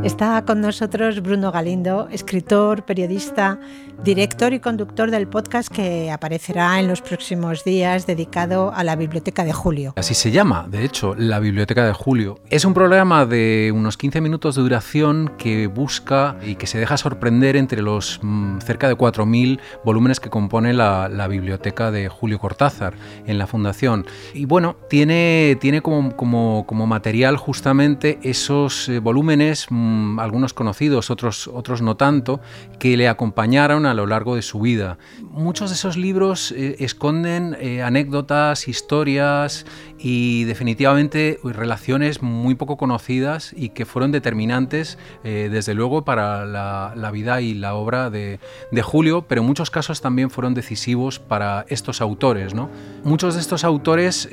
Está 0.04 0.44
con 0.44 0.60
nosotros 0.60 1.20
Bruno 1.22 1.52
Galindo, 1.52 2.08
escritor, 2.10 2.84
periodista, 2.84 3.58
director 4.04 4.52
y 4.52 4.60
conductor 4.60 5.10
del 5.10 5.26
podcast 5.26 5.68
que 5.68 6.10
aparecerá 6.10 6.78
en 6.78 6.86
los 6.86 7.02
próximos 7.02 7.64
días 7.64 8.06
dedicado 8.06 8.72
a 8.72 8.84
la 8.84 8.94
Biblioteca 8.94 9.44
de 9.44 9.52
Julio. 9.52 9.94
Así 9.96 10.14
se 10.14 10.30
llama, 10.30 10.66
de 10.70 10.84
hecho, 10.84 11.14
la 11.16 11.40
Biblioteca 11.40 11.84
de 11.84 11.92
Julio. 11.92 12.38
Es 12.48 12.64
un 12.64 12.74
programa 12.74 13.26
de 13.26 13.72
unos 13.74 13.96
15 13.96 14.20
minutos 14.20 14.54
de 14.54 14.62
duración 14.62 15.32
que 15.36 15.66
busca 15.66 16.36
y 16.46 16.54
que 16.54 16.66
se 16.66 16.78
deja 16.78 16.96
sorprender 16.96 17.56
entre 17.56 17.82
los 17.82 18.20
mm, 18.22 18.60
cerca 18.60 18.88
de 18.88 18.96
4.000 18.96 19.58
volúmenes 19.84 20.20
que 20.20 20.30
compone 20.30 20.72
la, 20.72 21.08
Biblioteca 21.28 21.90
de 21.90 22.08
Julio 22.08 22.38
Cortázar 22.38 22.94
en 23.26 23.36
la 23.36 23.46
Fundación. 23.46 24.06
Y 24.32 24.46
bueno, 24.46 24.76
tiene, 24.88 25.58
tiene 25.60 25.82
como, 25.82 26.16
como, 26.16 26.86
material 26.86 27.36
justamente 27.36 28.18
esos 28.22 28.88
eh, 28.88 28.98
volúmenes 28.98 29.70
mm, 29.78 30.18
algunos 30.18 30.52
conocidos, 30.52 31.10
otros, 31.10 31.48
otros 31.48 31.82
no 31.82 31.96
tanto, 31.96 32.40
que 32.78 32.96
le 32.96 33.08
acompañaron 33.08 33.86
a 33.86 33.94
lo 33.94 34.06
largo 34.06 34.34
de 34.34 34.42
su 34.42 34.60
vida. 34.60 34.98
Muchos 35.22 35.70
de 35.70 35.74
esos 35.74 35.96
libros 35.96 36.52
eh, 36.52 36.76
esconden 36.80 37.56
eh, 37.60 37.82
anécdotas, 37.82 38.68
historias 38.68 39.66
y 39.98 40.44
definitivamente 40.44 41.38
relaciones 41.44 42.22
muy 42.22 42.54
poco 42.54 42.76
conocidas 42.76 43.52
y 43.56 43.70
que 43.70 43.84
fueron 43.84 44.12
determinantes, 44.12 44.98
eh, 45.24 45.48
desde 45.50 45.74
luego, 45.74 46.04
para 46.04 46.44
la, 46.44 47.10
vida 47.12 47.40
y 47.40 47.54
la 47.54 47.74
obra 47.74 48.10
de, 48.10 48.38
Julio, 48.82 49.24
pero 49.26 49.40
en 49.40 49.46
muchos 49.46 49.70
casos 49.70 50.00
también 50.00 50.30
fueron 50.30 50.54
decisivos 50.54 51.18
para 51.18 51.64
estos 51.68 52.00
autores. 52.00 52.54
¿no? 52.54 52.70
Muchos 53.02 53.34
de 53.34 53.40
estos 53.40 53.64
autores 53.64 54.28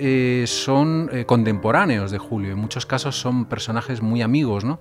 son 0.45 1.09
contemporáneos 1.25 2.11
de 2.11 2.17
Julio, 2.17 2.51
en 2.51 2.59
muchos 2.59 2.85
casos 2.85 3.15
son 3.15 3.45
personajes 3.45 4.01
muy 4.01 4.21
amigos. 4.21 4.63
¿no? 4.63 4.79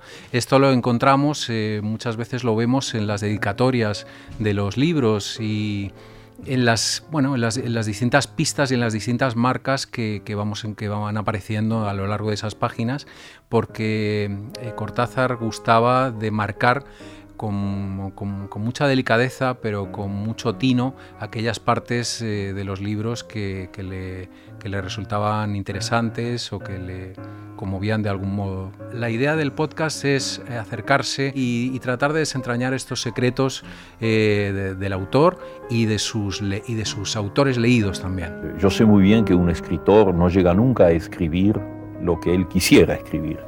Esto 0.55 0.61
lo 0.61 0.71
encontramos, 0.71 1.51
muchas 1.83 2.17
veces 2.17 2.45
lo 2.45 2.55
vemos 2.55 2.95
en 2.95 3.09
las 3.09 3.23
dedicatorias 3.23 4.07
de 4.39 4.55
los 4.55 4.77
libros 4.77 5.41
y 5.41 5.91
en 6.47 6.65
las, 6.65 7.05
bueno, 7.11 7.35
en 7.35 7.41
las, 7.41 7.87
distintas 7.87 8.29
pistas 8.29 8.71
y 8.71 8.75
en 8.75 8.81
las 8.81 8.93
distintas 8.93 9.35
marcas 9.35 9.89
que, 9.89 10.23
vamos, 10.37 10.65
que 10.77 10.89
van 10.89 11.17
apareciendo 11.17 11.89
a 11.89 11.93
lo 11.93 12.07
largo 12.07 12.29
de 12.29 12.35
esas 12.35 12.55
páginas, 12.55 13.09
porque 13.49 14.31
eh, 14.61 14.73
Cortázar 14.77 15.35
gustaba 15.39 16.13
de 16.13 16.31
marcar 16.31 16.85
con, 17.37 18.13
mucha 18.57 18.87
delicadeza, 18.87 19.55
pero 19.55 19.93
con 19.93 20.11
mucho 20.11 20.55
tino, 20.55 20.95
aquellas 21.19 21.61
partes 21.61 22.23
eh, 22.23 22.53
de 22.55 22.65
los 22.65 22.81
libros 22.81 23.25
que, 23.25 23.69
le, 23.77 24.29
resultaban 24.81 25.57
interesantes 25.57 26.53
o 26.53 26.59
que 26.59 26.79
le 26.79 27.13
conmovían 27.57 28.03
de 28.03 28.09
algún 28.09 28.35
modo. 28.35 28.73
La 28.93 29.11
idea 29.11 29.37
del 29.37 29.53
podcast 29.53 30.05
es 30.05 30.43
eh, 30.49 30.57
acercarse 30.57 31.33
y, 31.35 31.79
tratar 31.81 32.15
de 32.15 32.21
desentrañar 32.21 32.73
estos 32.73 33.03
secretos 33.03 33.63
eh, 34.01 34.75
del 34.79 34.93
autor 34.95 35.39
y 35.69 35.85
de, 35.85 35.99
sus 35.99 36.41
y 36.41 36.75
de 36.75 36.85
sus 36.87 37.15
autores 37.17 37.59
leídos 37.59 38.01
también. 38.01 38.55
Yo 38.59 38.71
sé 38.71 38.87
muy 38.87 39.03
bien 39.03 39.25
que 39.27 39.35
un 39.35 39.51
escritor 39.51 40.15
no 40.15 40.31
llega 40.31 40.55
nunca 40.55 40.85
a 40.85 40.91
escribir 40.93 41.61
lo 42.01 42.19
que 42.21 42.35
él 42.35 42.49
quisiera 42.49 42.95
escribir 42.95 43.39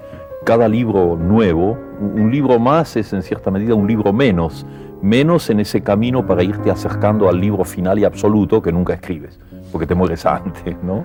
cada 0.46 0.68
libro 0.68 1.16
nuevo, 1.16 1.76
un 2.00 2.30
libro 2.30 2.60
más 2.60 2.94
es 2.94 3.12
en 3.12 3.20
cierta 3.24 3.50
medida 3.50 3.74
un 3.74 3.88
libro 3.88 4.12
menos, 4.12 4.64
menos 5.02 5.50
en 5.50 5.58
ese 5.58 5.82
camino 5.82 6.24
para 6.24 6.44
irte 6.44 6.70
acercando 6.70 7.28
al 7.28 7.40
libro 7.40 7.64
final 7.64 7.98
y 7.98 8.04
absoluto 8.04 8.62
que 8.62 8.70
nunca 8.70 8.94
escribes, 8.94 9.40
porque 9.72 9.88
te 9.88 9.96
mueres 9.96 10.24
antes, 10.26 10.76
¿no? 10.84 11.04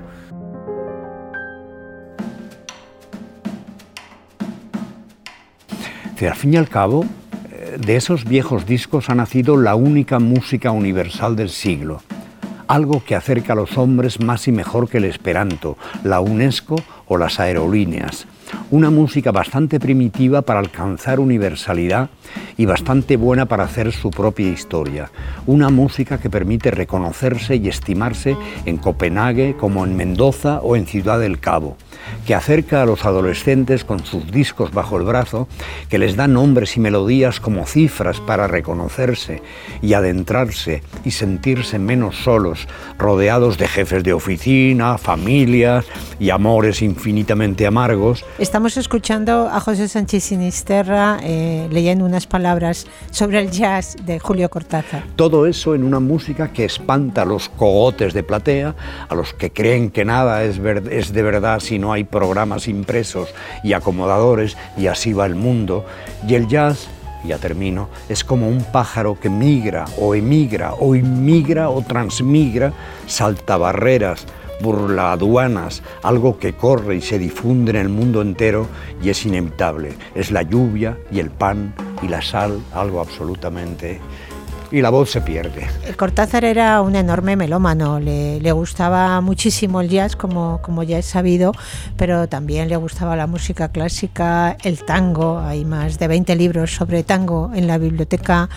al 6.21 6.36
fin 6.36 6.53
y 6.53 6.57
al 6.57 6.69
cabo, 6.69 7.03
eh, 7.51 7.77
de 7.83 7.95
esos 7.95 8.25
viejos 8.25 8.67
discos 8.67 9.10
ha 9.10 9.15
nacido 9.15 9.57
la 9.57 9.74
única 9.74 10.19
música 10.19 10.69
universal 10.69 11.36
del 11.36 11.50
siglo, 11.50 12.03
algo 12.67 13.03
que 13.03 13.15
acerca 13.15 13.53
a 13.53 13.55
los 13.55 13.75
hombres 13.79 14.19
más 14.19 14.48
y 14.48 14.51
mejor 14.51 14.88
que 14.88 15.00
el 15.00 15.05
esperanto, 15.05 15.79
la 16.03 16.19
UNESCO 16.19 16.75
o 17.07 17.17
las 17.17 17.39
aerolíneas 17.39 18.27
una 18.70 18.89
música 18.89 19.31
bastante 19.31 19.79
primitiva 19.79 20.41
para 20.41 20.60
alcanzar 20.60 21.20
universalidad 21.20 22.10
y 22.58 22.65
bastante 22.65 23.17
buena 23.17 23.46
para 23.46 23.63
hacer 23.63 23.91
su 23.91 24.12
propia 24.12 24.50
historia. 24.50 25.12
Una 25.46 25.70
música 25.70 26.20
que 26.20 26.29
permite 26.29 26.72
reconocerse 26.72 27.55
y 27.55 27.67
estimarse 27.67 28.38
en 28.65 28.77
Copenhague 28.77 29.55
como 29.58 29.86
en 29.86 29.96
Mendoza 29.96 30.60
o 30.62 30.75
en 30.75 30.86
Ciudad 30.86 31.20
del 31.20 31.39
Cabo 31.39 31.77
que 32.25 32.36
acerca 32.36 32.81
a 32.81 32.86
los 32.86 33.05
adolescentes 33.05 33.84
con 33.84 34.05
sus 34.05 34.31
discos 34.31 34.72
bajo 34.72 34.98
el 34.98 35.03
brazo, 35.03 35.48
que 35.89 35.98
les 35.98 36.15
da 36.15 36.27
nombres 36.27 36.77
y 36.77 36.79
melodías 36.79 37.39
como 37.39 37.65
cifras 37.65 38.20
para 38.20 38.48
reconocerse 38.48 39.41
y 39.81 39.93
adentrarse 39.93 40.84
y 41.03 41.12
sentirse 41.12 41.79
menos 41.79 42.17
solos, 42.17 42.67
rodeados 42.98 43.58
de 43.58 43.67
jefes 43.67 44.03
de 44.03 44.13
oficina, 44.13 44.98
familias 44.98 45.86
y 46.20 46.29
amores 46.29 46.81
infinitamente 46.81 47.65
amargos. 47.65 48.25
Estamos 48.38 48.77
escuchando 48.77 49.50
a 49.51 49.60
José 49.60 49.88
Sánchez 49.88 50.24
Sinisterra 50.24 51.20
eh, 51.24 51.67
leyendo 51.72 52.05
unas 52.05 52.27
palabras 52.27 52.88
sobre 53.12 53.39
el 53.39 53.51
jazz 53.51 53.96
de 54.05 54.20
Julio 54.20 54.50
Cortázar. 54.50 55.03
Todo 55.15 55.46
eso 55.46 55.75
en 55.75 55.84
una 55.84 56.00
música 56.00 56.51
que 56.53 56.65
espanta 56.65 57.24
a 57.24 57.25
los 57.25 57.50
cogotes 57.50 58.13
de 58.13 58.24
platea, 58.24 58.75
a 59.10 59.15
los 59.15 59.34
que 59.34 59.51
creen 59.51 59.91
que 59.91 60.05
nada 60.05 60.43
es, 60.43 60.60
es 60.89 61.13
de 61.13 61.24
verdad 61.24 61.60
si 61.60 61.79
hay 61.93 62.03
programas 62.03 62.67
impresos 62.67 63.29
y 63.63 63.74
acomodadores 63.74 64.57
y 64.77 64.88
así 64.88 65.13
va 65.13 65.25
el 65.25 65.36
mundo. 65.36 65.86
Y 66.27 66.36
el 66.36 66.48
jazz, 66.48 66.88
ya 67.24 67.38
termino, 67.38 67.89
es 68.10 68.24
como 68.24 68.48
un 68.48 68.63
pájaro 68.63 69.19
que 69.19 69.29
migra 69.29 69.86
o 69.98 70.15
emigra 70.15 70.74
o 70.74 70.95
inmigra 70.95 71.69
o 71.69 71.81
transmigra, 71.81 72.74
salta 73.07 73.57
barreras, 73.57 74.25
burla 74.62 75.12
aduanas, 75.13 75.81
algo 76.03 76.38
que 76.38 76.53
corre 76.53 76.95
y 76.95 77.01
se 77.01 77.19
difunde 77.19 77.71
en 77.71 77.77
el 77.77 77.89
mundo 77.89 78.21
entero 78.21 78.67
y 79.03 79.10
es 79.10 79.25
inevitable. 79.25 79.93
Es 80.15 80.31
la 80.31 80.43
lluvia 80.43 80.98
y 81.12 81.19
el 81.19 81.29
pan 81.29 81.74
y 82.01 82.07
la 82.07 82.21
sal, 82.21 82.62
algo 82.74 83.01
absolutamente 83.01 84.00
y 84.72 84.82
la 84.82 84.90
voz 84.90 85.12
se 85.12 85.22
pierde. 85.22 85.68
Cortázar 85.98 86.46
era 86.46 86.82
un 86.82 86.96
enorme 86.96 87.36
melómano, 87.36 88.00
le, 88.00 88.51
gustaba 88.51 89.20
muchísimo 89.22 89.82
el 89.82 89.90
jazz, 89.90 90.16
como, 90.16 90.62
como 90.62 90.84
ya 90.84 90.98
he 90.98 91.04
sabido, 91.04 91.51
pero 91.98 92.28
también 92.28 92.70
le 92.70 92.78
gustaba 92.78 93.16
la 93.16 93.28
música 93.28 93.72
clásica, 93.72 94.58
el 94.63 94.84
tango, 94.84 95.40
hay 95.40 95.66
más 95.66 96.00
de 96.00 96.08
20 96.08 96.36
libros 96.36 96.74
sobre 96.74 97.04
tango 97.04 97.51
en 97.54 97.68
la 97.68 97.78
biblioteca. 97.78 98.50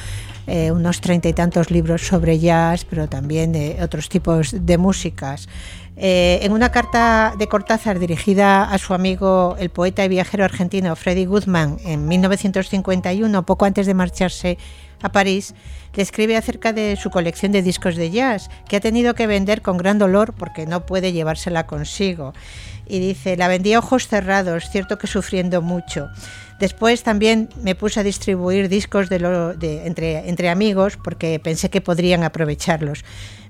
Eh, 0.46 0.70
unos 0.70 1.00
treinta 1.00 1.26
y 1.26 1.32
tantos 1.32 1.70
libros 1.70 2.06
sobre 2.06 2.38
jazz, 2.38 2.84
pero 2.84 3.08
también 3.08 3.52
de 3.52 3.78
otros 3.82 4.10
tipos 4.10 4.54
de 4.66 4.76
músicas. 4.76 5.48
Eh, 5.96 6.40
en 6.42 6.52
una 6.52 6.70
carta 6.70 7.34
de 7.38 7.46
Cortázar 7.46 7.98
dirigida 7.98 8.64
a 8.64 8.78
su 8.78 8.94
amigo, 8.94 9.56
el 9.58 9.70
poeta 9.70 10.04
y 10.04 10.08
viajero 10.08 10.44
argentino 10.44 10.96
Freddy 10.96 11.24
Guzmán, 11.24 11.78
en 11.84 12.08
1951, 12.08 13.46
poco 13.46 13.64
antes 13.64 13.86
de 13.86 13.94
marcharse 13.94 14.58
a 15.04 15.12
París, 15.12 15.54
le 15.94 16.02
escribe 16.02 16.36
acerca 16.36 16.72
de 16.72 16.96
su 16.96 17.10
colección 17.10 17.52
de 17.52 17.62
discos 17.62 17.94
de 17.94 18.10
jazz, 18.10 18.48
que 18.68 18.76
ha 18.76 18.80
tenido 18.80 19.14
que 19.14 19.26
vender 19.26 19.62
con 19.62 19.76
gran 19.76 19.98
dolor 19.98 20.32
porque 20.32 20.66
no 20.66 20.86
puede 20.86 21.12
llevársela 21.12 21.66
consigo. 21.66 22.32
Y 22.86 22.98
dice, 22.98 23.36
la 23.36 23.48
vendí 23.48 23.74
a 23.74 23.78
ojos 23.78 24.08
cerrados, 24.08 24.70
cierto 24.70 24.98
que 24.98 25.06
sufriendo 25.06 25.62
mucho. 25.62 26.08
Después 26.60 27.02
también 27.02 27.48
me 27.62 27.74
puse 27.74 28.00
a 28.00 28.02
distribuir 28.02 28.68
discos 28.68 29.08
de 29.08 29.82
entre, 29.84 30.28
entre 30.28 30.48
amigos 30.48 30.96
porque 30.96 31.40
pensé 31.40 31.70
que 31.70 31.80
podrían 31.80 32.22
aprovecharlos. 32.22 33.04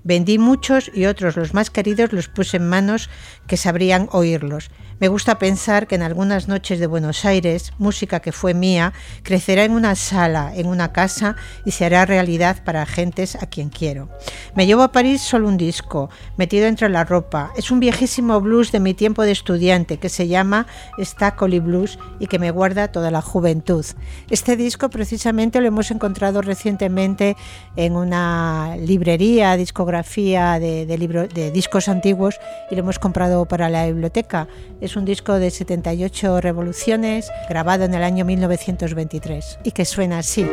Vendí 0.05 0.39
muchos 0.39 0.91
y 0.95 1.07
otros, 1.07 1.35
los 1.37 1.55
más 1.55 1.71
queridos, 1.71 2.13
los 2.13 2.29
puse 2.29 2.59
en 2.59 2.69
manos 2.69 3.09
que 3.47 3.57
sabrían 3.57 4.09
oírlos. 4.13 4.71
Me 5.01 5.09
gusta 5.09 5.39
pensar 5.39 5.87
que 5.87 5.97
en 5.97 6.03
algunas 6.03 6.47
noches 6.47 6.79
de 6.79 6.87
Buenos 6.87 7.25
Aires, 7.25 7.73
música 7.79 8.21
que 8.21 8.31
fue 8.31 8.55
mía, 8.55 8.93
crecerá 9.23 9.65
en 9.65 9.73
una 9.73 9.97
sala, 9.97 10.53
en 10.55 10.67
una 10.67 10.93
casa 10.93 11.37
y 11.65 11.73
se 11.73 11.87
hará 11.87 12.05
realidad 12.05 12.63
para 12.65 12.87
gentes 12.87 13.35
a 13.37 13.47
quien 13.47 13.71
quiero. 13.71 14.11
Me 14.55 14.67
llevo 14.67 14.83
a 14.83 14.93
París 14.93 15.23
solo 15.23 15.49
un 15.49 15.57
disco, 15.57 16.11
metido 16.37 16.67
entre 16.67 16.91
la 16.91 17.05
ropa. 17.05 17.53
Es 17.57 17.71
un 17.71 17.81
viejísimo 17.81 18.41
blues 18.41 18.73
de 18.73 18.81
mi 18.81 18.95
tiempo 18.95 19.23
de 19.23 19.33
estudiante 19.33 19.97
que 19.97 20.11
se 20.11 20.29
llama 20.29 20.67
Stacoli 20.99 21.61
Blues 21.61 21.99
y 22.21 22.27
que 22.27 22.39
me 22.39 22.51
guarda 22.51 22.93
toda 22.95 23.11
la 23.11 23.21
juventud. 23.21 23.85
Este 24.31 24.57
disco 24.57 24.89
precisamente 24.89 25.61
lo 25.61 25.67
hemos 25.67 25.91
encontrado 25.91 26.43
recientemente 26.43 27.37
en 27.75 27.97
una 27.97 28.77
librería, 28.79 29.57
discografía 29.57 30.61
de, 30.61 30.87
de 30.87 31.51
discos 31.51 31.89
antiguos 31.89 32.39
y 32.71 32.77
lo 32.77 32.83
hemos 32.83 33.01
comprado 33.01 33.47
para 33.47 33.69
la 33.69 33.85
biblioteca. 33.87 34.47
Es 34.81 34.95
un 34.95 35.05
disco 35.05 35.35
de 35.35 35.51
78 35.51 36.41
revoluciones 36.41 37.29
grabado 37.49 37.85
en 37.85 37.95
el 37.95 38.05
año 38.05 38.25
1923 38.25 39.59
y 39.65 39.73
que 39.73 39.85
suena 39.85 40.19
así. 40.21 40.47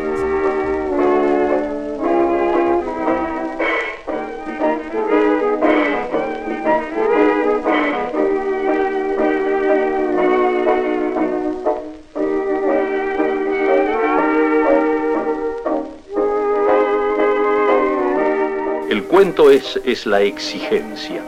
Es, 19.49 19.79
es 19.83 20.05
la 20.05 20.21
exigencia, 20.21 21.21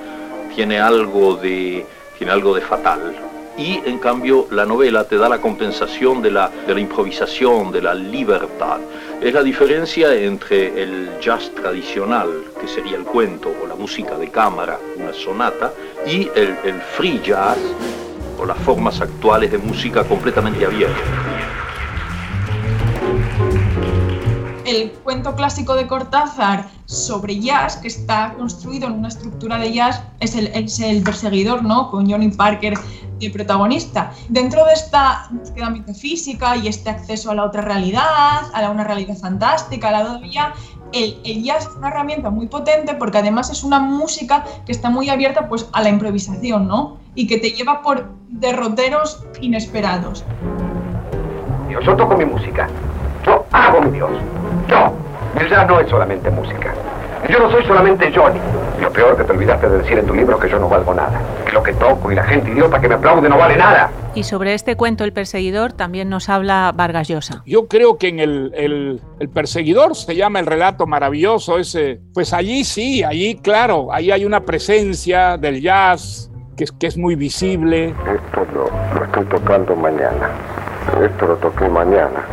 tiene 0.56 0.80
algo 0.80 1.36
de 1.36 1.86
tiene 2.18 2.32
algo 2.32 2.54
de 2.54 2.62
fatal. 2.62 3.16
Y 3.58 3.82
en 3.86 4.00
cambio 4.00 4.48
la 4.52 4.66
novela 4.66 5.04
te 5.04 5.18
da 5.18 5.30
la 5.30 5.40
compensación 5.40 6.22
de 6.22 6.32
la, 6.32 6.50
de 6.68 6.74
la 6.74 6.80
improvisación, 6.80 7.72
de 7.72 7.82
la 7.82 7.94
libertad. 7.94 8.80
Es 9.22 9.34
la 9.34 9.44
diferencia 9.44 10.14
entre 10.14 10.82
el 10.82 11.20
jazz 11.22 11.52
tradicional, 11.54 12.30
que 12.60 12.68
sería 12.68 12.98
el 12.98 13.04
cuento 13.04 13.54
o 13.64 13.68
la 13.68 13.76
música 13.76 14.18
de 14.18 14.30
cámara, 14.30 14.80
una 14.96 15.14
sonata, 15.14 15.74
y 16.06 16.30
el, 16.36 16.56
el 16.64 16.82
free 16.96 17.22
jazz 17.24 17.58
o 18.40 18.46
las 18.46 18.58
formas 18.60 19.00
actuales 19.02 19.52
de 19.52 19.58
música 19.58 20.04
completamente 20.04 20.66
abierta. 20.66 21.33
El 24.74 24.92
cuento 24.92 25.36
clásico 25.36 25.76
de 25.76 25.88
Cortázar 25.88 26.68
sobre 26.86 27.40
jazz, 27.40 27.78
que 27.78 27.88
está 27.88 28.34
construido 28.38 28.88
en 28.88 28.94
una 28.94 29.08
estructura 29.08 29.58
de 29.58 29.72
jazz, 29.72 30.02
es 30.20 30.36
el, 30.36 30.48
es 30.48 30.80
el 30.80 31.04
perseguidor, 31.04 31.64
¿no? 31.64 31.90
Con 31.92 32.10
Johnny 32.10 32.30
Parker 32.30 32.74
de 33.20 33.30
protagonista. 33.30 34.12
Dentro 34.30 34.66
de 34.66 34.74
esta 34.74 35.28
búsqueda 35.32 35.70
metafísica 35.70 36.58
y 36.58 36.68
este 36.68 36.90
acceso 36.90 37.32
a 37.32 37.36
la 37.36 37.46
otra 37.46 37.62
realidad, 37.62 38.42
a 38.54 38.62
la, 38.62 38.70
una 38.70 38.84
realidad 38.84 39.16
fantástica, 39.18 39.90
a 39.90 39.92
la 39.92 40.04
dovilla, 40.04 40.54
el, 40.92 41.20
el, 41.24 41.44
jazz 41.44 41.64
es 41.64 41.76
una 41.76 41.90
herramienta 41.90 42.30
muy 42.30 42.48
potente 42.48 42.94
porque 42.96 43.18
además 43.18 43.50
es 43.50 43.64
una 43.64 43.80
música 43.80 44.44
que 44.66 44.72
está 44.72 44.90
muy 44.90 45.10
abierta 45.10 45.48
pues, 45.48 45.68
a 45.72 45.82
la 45.82 45.90
improvisación, 45.90 46.68
¿no? 46.68 46.98
Y 47.16 47.28
que 47.28 47.38
te 47.38 47.52
lleva 47.52 47.82
por 47.82 48.10
derroteros 48.30 49.24
inesperados. 49.42 50.24
Yo 51.70 51.96
toco 51.96 52.16
mi 52.16 52.26
música. 52.26 52.70
Yo 53.26 53.46
hago 53.52 53.82
mi 53.82 53.92
Dios. 53.92 54.12
Yo. 54.68 54.94
El 55.40 55.50
jazz 55.50 55.68
no 55.68 55.80
es 55.80 55.90
solamente 55.90 56.30
música. 56.30 56.74
Yo 57.30 57.40
no 57.40 57.50
soy 57.50 57.64
solamente 57.66 58.12
Johnny. 58.14 58.40
Lo 58.82 58.92
peor 58.92 59.16
que 59.16 59.24
te 59.24 59.32
olvidaste 59.32 59.70
de 59.70 59.78
decir 59.78 59.98
en 59.98 60.06
tu 60.06 60.14
libro 60.14 60.36
es 60.36 60.44
que 60.44 60.50
yo 60.50 60.60
no 60.60 60.68
valgo 60.68 60.94
nada. 60.94 61.22
Que 61.46 61.54
lo 61.54 61.64
que 61.64 61.74
toco 61.74 62.12
y 62.12 62.16
la 62.16 62.24
gente 62.24 62.52
idiota 62.52 62.82
que 62.82 62.90
me 62.90 62.96
aplaude 62.96 63.30
no 63.30 63.38
vale 63.38 63.56
nada. 63.56 63.90
Y 64.14 64.24
sobre 64.24 64.54
este 64.54 64.76
cuento, 64.76 65.06
El 65.06 65.14
Perseguidor, 65.14 65.72
también 65.72 66.10
nos 66.10 66.28
habla 66.28 66.74
Vargas 66.76 67.08
Llosa. 67.08 67.42
Yo 67.46 67.68
creo 67.68 67.98
que 67.98 68.10
en 68.10 68.20
el, 68.20 68.52
el, 68.56 69.02
el, 69.20 69.30
Perseguidor 69.30 69.96
se 69.96 70.16
llama 70.16 70.40
el 70.40 70.46
relato 70.46 70.86
maravilloso 70.86 71.58
ese. 71.58 72.02
Pues 72.14 72.34
allí 72.34 72.66
sí, 72.66 73.04
allí 73.04 73.40
claro, 73.42 73.88
ahí 73.94 74.12
hay 74.12 74.26
una 74.26 74.42
presencia 74.42 75.38
del 75.38 75.62
jazz 75.62 76.30
que 76.58 76.66
es, 76.66 76.72
que 76.74 76.88
es 76.88 76.98
muy 76.98 77.16
visible. 77.16 77.88
Esto 77.88 78.46
lo, 78.54 79.00
lo 79.00 79.06
estoy 79.06 79.26
tocando 79.26 79.76
mañana. 79.78 80.30
Esto 81.02 81.26
lo 81.26 81.36
toqué 81.38 81.70
mañana. 81.70 82.26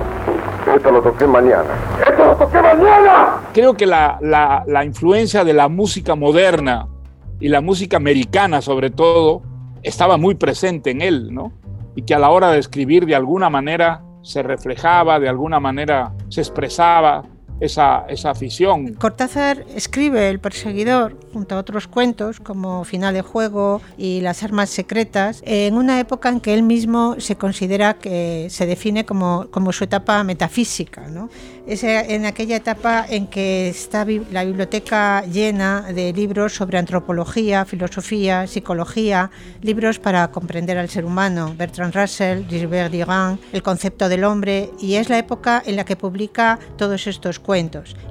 Esto 0.74 0.90
lo 0.90 1.00
toqué 1.00 1.26
mañana. 1.26 1.70
¡Esto 2.30 2.44
lo 2.44 2.50
toqué 2.50 2.62
mañana! 2.62 3.40
Creo 3.52 3.74
que 3.74 3.86
la, 3.86 4.18
la, 4.66 4.84
influencia 4.84 5.44
de 5.44 5.52
la 5.52 5.68
música 5.68 6.14
moderna 6.14 6.86
y 7.40 7.48
la 7.48 7.60
música 7.60 7.96
americana, 7.96 8.62
sobre 8.62 8.90
todo, 8.90 9.42
estaba 9.82 10.16
muy 10.16 10.36
presente 10.36 10.90
en 10.90 11.02
él, 11.02 11.34
¿no? 11.34 11.52
Y 11.96 12.02
que 12.02 12.14
a 12.14 12.18
la 12.18 12.30
hora 12.30 12.50
de 12.50 12.58
escribir, 12.58 13.06
de 13.06 13.16
alguna 13.16 13.50
manera, 13.50 14.02
se 14.22 14.42
reflejaba, 14.42 15.18
de 15.18 15.28
alguna 15.28 15.58
manera 15.58 16.12
se 16.28 16.40
expresaba 16.40 17.24
esa, 17.60 18.04
esa 18.08 18.30
afición. 18.30 18.94
Cortázar 18.94 19.64
escribe 19.74 20.28
El 20.28 20.40
perseguidor 20.40 21.16
junto 21.32 21.54
a 21.54 21.58
otros 21.58 21.86
cuentos 21.86 22.40
como 22.40 22.84
Final 22.84 23.14
de 23.14 23.22
Juego 23.22 23.80
y 23.98 24.20
Las 24.22 24.42
armas 24.42 24.70
secretas 24.70 25.42
en 25.44 25.74
una 25.74 26.00
época 26.00 26.30
en 26.30 26.40
que 26.40 26.54
él 26.54 26.62
mismo 26.62 27.16
se 27.18 27.36
considera 27.36 27.94
que 27.94 28.48
se 28.50 28.66
define 28.66 29.04
como, 29.04 29.48
como 29.50 29.72
su 29.72 29.84
etapa 29.84 30.24
metafísica. 30.24 31.06
¿no? 31.08 31.28
Es 31.66 31.84
en 31.84 32.26
aquella 32.26 32.56
etapa 32.56 33.04
en 33.08 33.26
que 33.26 33.68
está 33.68 34.06
la 34.30 34.44
biblioteca 34.44 35.22
llena 35.26 35.82
de 35.92 36.12
libros 36.12 36.54
sobre 36.54 36.78
antropología, 36.78 37.64
filosofía, 37.64 38.46
psicología, 38.46 39.30
libros 39.60 39.98
para 39.98 40.30
comprender 40.30 40.78
al 40.78 40.88
ser 40.88 41.04
humano, 41.04 41.54
Bertrand 41.56 41.94
Russell, 41.94 42.44
Gilbert 42.48 42.92
Durand, 42.92 43.38
el 43.52 43.62
concepto 43.62 44.08
del 44.08 44.24
hombre, 44.24 44.70
y 44.80 44.94
es 44.94 45.08
la 45.08 45.18
época 45.18 45.62
en 45.64 45.76
la 45.76 45.84
que 45.84 45.96
publica 45.96 46.58
todos 46.76 47.06
estos 47.06 47.38
cuentos. 47.38 47.49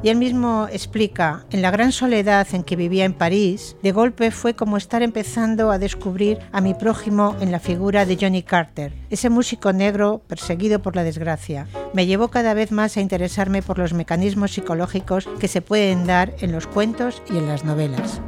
Y 0.03 0.09
él 0.09 0.17
mismo 0.17 0.67
explica, 0.71 1.45
en 1.51 1.61
la 1.61 1.71
gran 1.71 1.91
soledad 1.91 2.47
en 2.51 2.63
que 2.63 2.75
vivía 2.75 3.05
en 3.05 3.13
París, 3.13 3.77
de 3.81 3.93
golpe 3.93 4.31
fue 4.31 4.53
como 4.53 4.75
estar 4.75 5.01
empezando 5.01 5.71
a 5.71 5.79
descubrir 5.79 6.39
a 6.51 6.59
mi 6.59 6.73
prójimo 6.73 7.35
en 7.39 7.51
la 7.51 7.59
figura 7.59 8.05
de 8.05 8.17
Johnny 8.19 8.43
Carter, 8.43 8.93
ese 9.09 9.29
músico 9.29 9.71
negro 9.71 10.21
perseguido 10.27 10.81
por 10.81 10.95
la 10.95 11.03
desgracia. 11.03 11.67
Me 11.93 12.05
llevó 12.05 12.27
cada 12.27 12.53
vez 12.53 12.71
más 12.71 12.97
a 12.97 13.01
interesarme 13.01 13.61
por 13.61 13.77
los 13.77 13.93
mecanismos 13.93 14.51
psicológicos 14.51 15.27
que 15.39 15.47
se 15.47 15.61
pueden 15.61 16.05
dar 16.05 16.33
en 16.39 16.51
los 16.51 16.67
cuentos 16.67 17.21
y 17.29 17.37
en 17.37 17.47
las 17.47 17.63
novelas. 17.63 18.21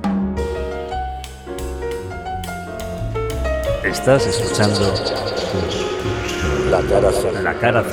Estás 3.83 4.27
escuchando 4.27 4.93
La 6.69 6.81
cara 6.81 7.11
La 7.41 7.53
cara 7.55 7.83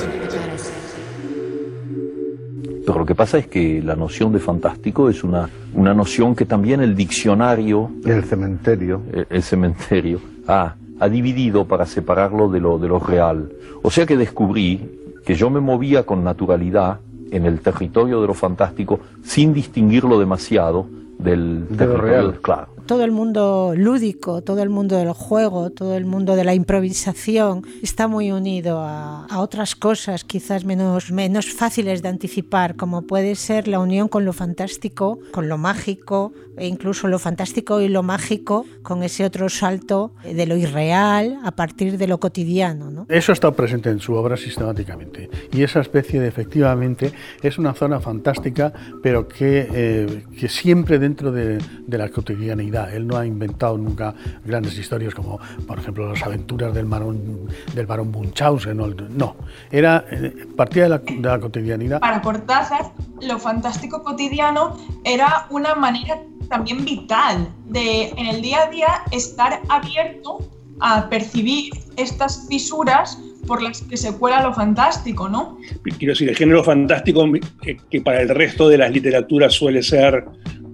Pero 2.88 3.00
lo 3.00 3.06
que 3.06 3.14
pasa 3.14 3.36
es 3.36 3.46
que 3.48 3.82
la 3.82 3.94
noción 3.94 4.32
de 4.32 4.38
fantástico 4.38 5.10
es 5.10 5.22
una, 5.22 5.46
una 5.74 5.92
noción 5.92 6.34
que 6.34 6.46
también 6.46 6.80
el 6.80 6.96
diccionario... 6.96 7.90
El 8.02 8.24
cementerio. 8.24 9.02
El, 9.12 9.26
el 9.28 9.42
cementerio 9.42 10.20
ha, 10.46 10.74
ha 10.98 11.08
dividido 11.10 11.66
para 11.66 11.84
separarlo 11.84 12.48
de 12.48 12.60
lo, 12.60 12.78
de 12.78 12.88
lo 12.88 12.98
real. 12.98 13.50
O 13.82 13.90
sea 13.90 14.06
que 14.06 14.16
descubrí 14.16 15.20
que 15.26 15.34
yo 15.34 15.50
me 15.50 15.60
movía 15.60 16.04
con 16.06 16.24
naturalidad 16.24 17.00
en 17.30 17.44
el 17.44 17.60
territorio 17.60 18.22
de 18.22 18.26
lo 18.26 18.32
fantástico 18.32 19.00
sin 19.22 19.52
distinguirlo 19.52 20.18
demasiado 20.18 20.86
del 21.18 21.68
de 21.68 21.76
territorio 21.76 22.00
real. 22.00 22.38
claro. 22.40 22.68
Todo 22.88 23.04
el 23.04 23.10
mundo 23.10 23.74
lúdico, 23.76 24.40
todo 24.40 24.62
el 24.62 24.70
mundo 24.70 24.96
del 24.96 25.12
juego, 25.12 25.68
todo 25.68 25.94
el 25.94 26.06
mundo 26.06 26.36
de 26.36 26.44
la 26.44 26.54
improvisación 26.54 27.62
está 27.82 28.08
muy 28.08 28.32
unido 28.32 28.80
a, 28.80 29.26
a, 29.26 29.40
otras 29.40 29.76
cosas 29.76 30.24
quizás 30.24 30.64
menos, 30.64 31.12
menos 31.12 31.52
fáciles 31.52 32.00
de 32.00 32.08
anticipar, 32.08 32.76
como 32.76 33.02
puede 33.02 33.34
ser 33.34 33.68
la 33.68 33.78
unión 33.78 34.08
con 34.08 34.24
lo 34.24 34.32
fantástico, 34.32 35.18
con 35.32 35.50
lo 35.50 35.58
mágico, 35.58 36.32
e 36.58 36.66
incluso 36.66 37.08
lo 37.08 37.18
fantástico 37.18 37.80
y 37.80 37.88
lo 37.88 38.02
mágico 38.02 38.66
con 38.82 39.02
ese 39.02 39.24
otro 39.24 39.48
salto 39.48 40.12
de 40.24 40.46
lo 40.46 40.56
irreal 40.56 41.38
a 41.44 41.52
partir 41.52 41.96
de 41.98 42.06
lo 42.06 42.18
cotidiano. 42.18 42.90
¿no? 42.90 43.06
Eso 43.08 43.32
estado 43.32 43.54
presente 43.54 43.90
en 43.90 44.00
su 44.00 44.14
obra 44.14 44.36
sistemáticamente 44.36 45.30
y 45.52 45.62
esa 45.62 45.80
especie 45.80 46.20
de 46.20 46.28
efectivamente 46.28 47.12
es 47.42 47.58
una 47.58 47.74
zona 47.74 48.00
fantástica 48.00 48.72
pero 49.02 49.28
que, 49.28 49.68
eh, 49.72 50.24
que 50.38 50.48
siempre 50.48 50.98
dentro 50.98 51.32
de, 51.32 51.58
de, 51.86 51.98
la 51.98 52.08
cotidianidad. 52.08 52.77
Él 52.84 53.06
no 53.06 53.16
ha 53.16 53.26
inventado 53.26 53.76
nunca 53.76 54.14
grandes 54.44 54.78
historias 54.78 55.14
como 55.14 55.38
por 55.66 55.78
ejemplo 55.78 56.08
las 56.12 56.22
aventuras 56.22 56.74
del 56.74 56.86
barón, 56.86 57.48
del 57.74 57.86
barón 57.86 58.10
Munchausen, 58.10 58.76
no, 58.76 59.36
era 59.70 60.04
eh, 60.10 60.46
partía 60.56 60.84
de 60.84 60.88
la, 60.88 60.98
de 60.98 61.20
la 61.20 61.38
cotidianidad. 61.40 62.00
Para 62.00 62.22
Cortázar 62.22 62.92
lo 63.20 63.38
fantástico 63.38 64.02
cotidiano 64.02 64.76
era 65.04 65.46
una 65.50 65.74
manera 65.74 66.20
también 66.48 66.84
vital 66.84 67.48
de 67.66 68.08
en 68.10 68.26
el 68.26 68.42
día 68.42 68.62
a 68.62 68.70
día 68.70 68.88
estar 69.10 69.60
abierto 69.68 70.38
a 70.80 71.08
percibir 71.08 71.72
estas 71.96 72.46
fisuras 72.48 73.18
por 73.46 73.62
las 73.62 73.82
que 73.82 73.96
se 73.96 74.12
cuela 74.16 74.42
lo 74.42 74.52
fantástico, 74.52 75.28
¿no? 75.28 75.58
Quiero 75.98 76.12
decir, 76.12 76.28
el 76.28 76.36
género 76.36 76.62
fantástico 76.62 77.24
que, 77.62 77.78
que, 77.90 78.00
para 78.02 78.20
el 78.20 78.28
resto 78.28 78.68
de 78.68 78.78
las 78.78 78.92
literaturas 78.92 79.54
suele 79.54 79.82
ser 79.82 80.26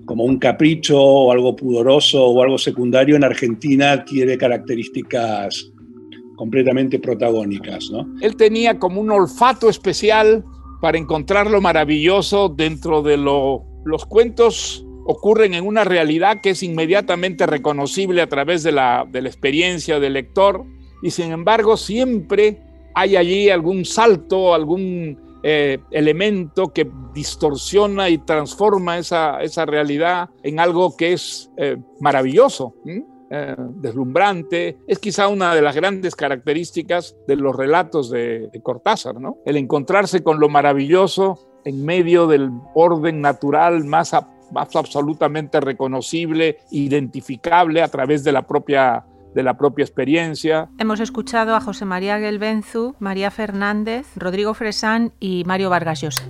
como 0.04 0.24
un 0.24 0.38
capricho 0.38 1.00
o 1.00 1.32
algo 1.32 1.56
pudoroso 1.56 2.24
o 2.24 2.42
algo 2.42 2.58
secundario, 2.58 3.16
en 3.16 3.24
Argentina 3.24 3.92
adquiere 3.92 4.36
características 4.36 5.70
completamente 6.36 6.98
protagónicas, 6.98 7.90
¿no? 7.90 8.06
Él 8.20 8.36
tenía 8.36 8.78
como 8.78 9.00
un 9.00 9.10
olfato 9.10 9.68
especial 9.68 10.44
para 10.80 10.98
encontrar 10.98 11.50
lo 11.50 11.60
maravilloso 11.60 12.48
dentro 12.48 13.02
de 13.02 13.16
lo, 13.16 13.64
los 13.84 14.04
cuentos 14.04 14.84
ocurren 15.06 15.54
en 15.54 15.66
una 15.66 15.84
realidad 15.84 16.40
que 16.40 16.50
es 16.50 16.62
inmediatamente 16.62 17.46
reconocible 17.46 18.22
a 18.22 18.28
través 18.28 18.62
de 18.62 18.72
la, 18.72 19.06
de 19.10 19.22
la 19.22 19.28
experiencia 19.28 20.00
del 20.00 20.14
lector 20.14 20.64
y 21.02 21.10
sin 21.10 21.32
embargo 21.32 21.76
siempre 21.76 22.60
hay 22.94 23.16
allí 23.16 23.50
algún 23.50 23.84
salto, 23.84 24.54
algún 24.54 25.18
eh, 25.46 25.78
elemento 25.90 26.72
que 26.72 26.90
distorsiona 27.12 28.08
y 28.08 28.16
transforma 28.16 28.96
esa, 28.96 29.42
esa 29.42 29.66
realidad 29.66 30.30
en 30.42 30.58
algo 30.58 30.96
que 30.96 31.12
es 31.12 31.50
eh, 31.58 31.76
maravilloso. 32.00 32.74
Eh, 33.30 33.54
deslumbrante, 33.76 34.78
es 34.86 34.98
quizá 34.98 35.28
una 35.28 35.54
de 35.54 35.60
las 35.60 35.74
grandes 35.74 36.14
características 36.16 37.14
de 37.26 37.36
los 37.36 37.54
relatos 37.54 38.08
de, 38.08 38.48
Cortázar, 38.62 39.20
¿no? 39.20 39.36
El 39.44 39.58
encontrarse 39.58 40.22
con 40.22 40.40
lo 40.40 40.48
maravilloso 40.48 41.60
en 41.66 41.84
medio 41.84 42.26
del 42.26 42.50
orden 42.74 43.20
natural 43.20 43.84
más, 43.84 44.16
más 44.50 44.76
absolutamente 44.76 45.60
reconocible, 45.60 46.58
identificable 46.70 47.82
a 47.82 47.88
través 47.88 48.24
de 48.24 48.32
la 48.32 48.46
propia 48.46 49.04
de 49.34 49.42
la 49.42 49.56
propia 49.56 49.84
experiencia. 49.84 50.68
Hemos 50.78 51.00
escuchado 51.00 51.54
a 51.54 51.60
José 51.60 51.84
María 51.84 52.18
Gelbenzu, 52.18 52.94
María 52.98 53.30
Fernández, 53.30 54.06
Rodrigo 54.16 54.54
Fresán 54.54 55.12
y 55.20 55.44
Mario 55.44 55.70
Vargas 55.70 56.00
Llosa. 56.00 56.24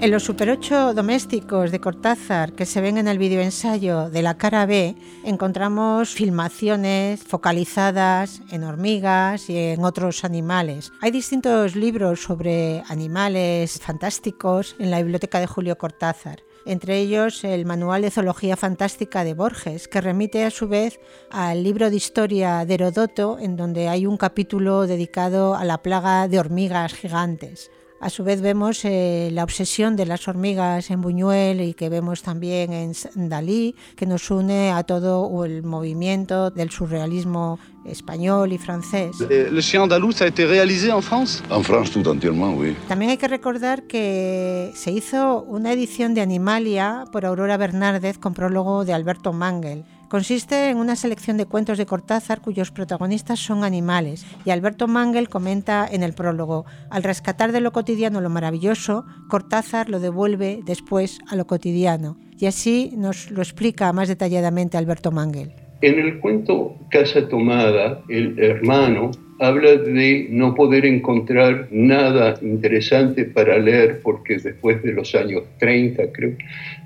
En 0.00 0.10
los 0.10 0.22
Super 0.22 0.48
8 0.48 0.94
domésticos 0.94 1.70
de 1.70 1.78
Cortázar 1.78 2.54
que 2.54 2.64
se 2.64 2.80
ven 2.80 2.96
en 2.96 3.06
el 3.06 3.18
videoensayo 3.18 4.08
de 4.08 4.22
la 4.22 4.38
cara 4.38 4.64
B, 4.64 4.96
encontramos 5.24 6.14
filmaciones 6.14 7.22
focalizadas 7.22 8.40
en 8.50 8.64
hormigas 8.64 9.50
y 9.50 9.58
en 9.58 9.84
otros 9.84 10.24
animales. 10.24 10.90
Hay 11.02 11.10
distintos 11.10 11.76
libros 11.76 12.22
sobre 12.22 12.82
animales 12.88 13.78
fantásticos 13.78 14.74
en 14.78 14.90
la 14.90 15.02
biblioteca 15.02 15.38
de 15.38 15.46
Julio 15.46 15.76
Cortázar 15.76 16.40
entre 16.64 16.98
ellos 16.98 17.44
el 17.44 17.66
Manual 17.66 18.02
de 18.02 18.10
Zoología 18.10 18.56
Fantástica 18.56 19.24
de 19.24 19.34
Borges, 19.34 19.88
que 19.88 20.00
remite 20.00 20.44
a 20.44 20.50
su 20.50 20.68
vez 20.68 21.00
al 21.30 21.62
libro 21.62 21.90
de 21.90 21.96
historia 21.96 22.64
de 22.64 22.74
Herodoto, 22.74 23.38
en 23.40 23.56
donde 23.56 23.88
hay 23.88 24.06
un 24.06 24.16
capítulo 24.16 24.86
dedicado 24.86 25.54
a 25.54 25.64
la 25.64 25.82
plaga 25.82 26.28
de 26.28 26.38
hormigas 26.38 26.94
gigantes. 26.94 27.70
A 28.00 28.08
su 28.08 28.24
vez 28.24 28.40
vemos 28.40 28.82
eh, 28.86 29.28
la 29.30 29.44
obsesión 29.44 29.94
de 29.94 30.06
las 30.06 30.26
hormigas 30.26 30.90
en 30.90 31.02
Buñuel 31.02 31.60
y 31.60 31.74
que 31.74 31.90
vemos 31.90 32.22
también 32.22 32.72
en 32.72 32.94
Dalí, 33.28 33.76
que 33.94 34.06
nos 34.06 34.30
une 34.30 34.70
a 34.70 34.84
todo 34.84 35.44
el 35.44 35.62
movimiento 35.62 36.50
del 36.50 36.70
surrealismo 36.70 37.58
español 37.84 38.54
y 38.54 38.58
francés. 38.58 39.20
¿El 39.28 39.60
Chien 39.60 39.82
andaluz 39.82 40.22
ha 40.22 40.26
été 40.26 40.46
réalisé 40.46 40.88
en 40.88 41.02
France? 41.02 41.42
En 41.50 41.62
France, 41.62 41.92
tout 41.92 42.08
entièrement, 42.08 42.56
oui. 42.56 42.74
También 42.88 43.10
hay 43.10 43.18
que 43.18 43.28
recordar 43.28 43.82
que 43.82 44.72
se 44.74 44.92
hizo 44.92 45.42
una 45.42 45.72
edición 45.72 46.14
de 46.14 46.22
Animalia 46.22 47.04
por 47.12 47.26
Aurora 47.26 47.58
Bernárdez 47.58 48.16
con 48.16 48.32
prólogo 48.32 48.86
de 48.86 48.94
Alberto 48.94 49.34
Mangel. 49.34 49.84
Consiste 50.10 50.70
en 50.70 50.78
una 50.78 50.96
selección 50.96 51.36
de 51.36 51.46
cuentos 51.46 51.78
de 51.78 51.86
Cortázar 51.86 52.40
cuyos 52.40 52.72
protagonistas 52.72 53.38
son 53.38 53.62
animales 53.62 54.26
y 54.44 54.50
Alberto 54.50 54.88
Mangel 54.88 55.28
comenta 55.28 55.86
en 55.88 56.02
el 56.02 56.14
prólogo, 56.14 56.66
al 56.90 57.04
rescatar 57.04 57.52
de 57.52 57.60
lo 57.60 57.70
cotidiano 57.70 58.20
lo 58.20 58.28
maravilloso, 58.28 59.04
Cortázar 59.28 59.88
lo 59.88 60.00
devuelve 60.00 60.62
después 60.64 61.20
a 61.28 61.36
lo 61.36 61.46
cotidiano. 61.46 62.18
Y 62.36 62.46
así 62.46 62.92
nos 62.96 63.30
lo 63.30 63.40
explica 63.40 63.92
más 63.92 64.08
detalladamente 64.08 64.76
Alberto 64.76 65.12
Mangel. 65.12 65.52
En 65.80 66.00
el 66.00 66.18
cuento 66.18 66.74
Casa 66.90 67.28
Tomada, 67.28 68.02
el 68.08 68.36
hermano 68.40 69.12
habla 69.40 69.76
de 69.76 70.26
no 70.30 70.54
poder 70.54 70.84
encontrar 70.84 71.66
nada 71.70 72.38
interesante 72.42 73.24
para 73.24 73.58
leer 73.58 74.00
porque 74.02 74.36
después 74.36 74.82
de 74.82 74.92
los 74.92 75.14
años 75.14 75.44
30, 75.58 76.12
creo, 76.12 76.36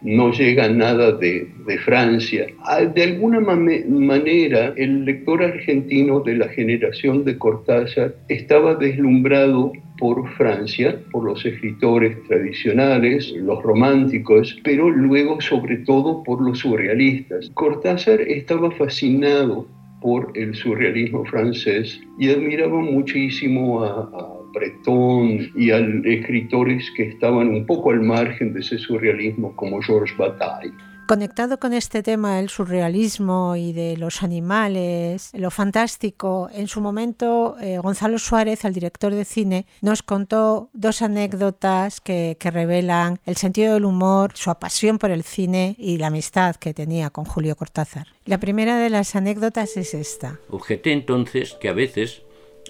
no 0.03 0.33
llega 0.33 0.69
nada 0.69 1.13
de, 1.13 1.49
Francia. 1.85 2.47
Ah, 2.61 2.83
de 2.83 3.03
alguna 3.03 3.41
manera, 3.41 4.73
el 4.77 5.05
lector 5.05 5.43
argentino 5.43 6.21
de 6.21 6.37
la 6.37 6.49
generación 6.49 7.25
de 7.25 7.37
Cortázar 7.37 8.15
estaba 8.29 8.77
deslumbrado 8.77 9.73
por 9.99 10.29
Francia, 10.35 10.97
por 11.11 11.25
los 11.25 11.45
escritores 11.45 12.17
tradicionales, 12.29 13.33
los 13.33 13.63
románticos, 13.63 14.57
pero 14.63 14.89
luego 14.91 15.41
sobre 15.41 15.79
todo 15.79 16.23
por 16.23 16.41
los 16.41 16.61
surrealistas. 16.61 17.51
Cortázar 17.55 18.21
estaba 18.21 18.71
fascinado 18.71 19.67
por 20.05 20.31
el 20.35 20.55
surrealismo 20.55 21.25
francés 21.25 21.99
y 22.19 22.29
admiraba 22.29 22.79
muchísimo 22.79 23.83
a, 23.83 24.39
Breton 24.53 25.51
y 25.57 25.71
a 25.71 25.79
escritores 25.79 26.89
que 26.95 27.05
estaban 27.05 27.49
un 27.49 27.65
poco 27.65 27.91
al 27.91 28.03
margen 28.03 28.53
de 28.53 28.61
ese 28.61 28.79
surrealismo 28.79 29.57
como 29.57 29.81
Georges 29.81 30.15
Bataille. 30.17 30.75
Conectado 31.07 31.61
con 31.61 31.75
este 31.75 32.03
tema 32.03 32.37
del 32.37 32.49
surrealismo 32.49 33.57
y 33.57 33.75
de 33.75 33.99
los 33.99 34.23
animales, 34.23 35.31
lo 35.35 35.51
fantástico, 35.51 36.49
en 36.55 36.67
su 36.67 36.81
momento 36.81 37.57
eh, 37.61 37.77
Gonzalo 37.77 38.19
Suárez, 38.19 38.65
el 38.65 38.73
director 38.73 39.13
de 39.15 39.27
cine, 39.27 39.67
nos 39.83 40.03
contó 40.03 40.71
dos 40.73 41.03
anécdotas 41.03 42.01
que, 42.01 42.39
que 42.41 42.51
revelan 42.51 43.21
el 43.27 43.37
sentido 43.37 43.75
del 43.75 43.85
humor, 43.85 44.33
su 44.35 44.51
pasión 44.55 44.97
por 44.97 45.11
el 45.11 45.25
cine 45.25 45.77
y 45.79 45.99
la 45.99 46.07
amistad 46.07 46.57
que 46.57 46.73
tenía 46.73 47.11
con 47.11 47.27
Julio 47.27 47.55
Cortázar. 47.55 48.07
La 48.25 48.39
primera 48.39 48.79
de 48.79 48.89
las 48.89 49.15
anécdotas 49.15 49.77
es 49.77 49.93
esta. 49.93 50.39
Objeté 50.49 50.93
entonces 50.93 51.53
que 51.61 51.69
a 51.69 51.75
veces 51.75 52.23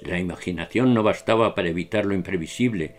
la 0.03 0.19
imaginación 0.19 0.93
no 0.93 1.05
bastaba 1.05 1.55
para 1.55 1.69
evitar 1.69 2.05
lo 2.05 2.15
imprevisible 2.15 2.97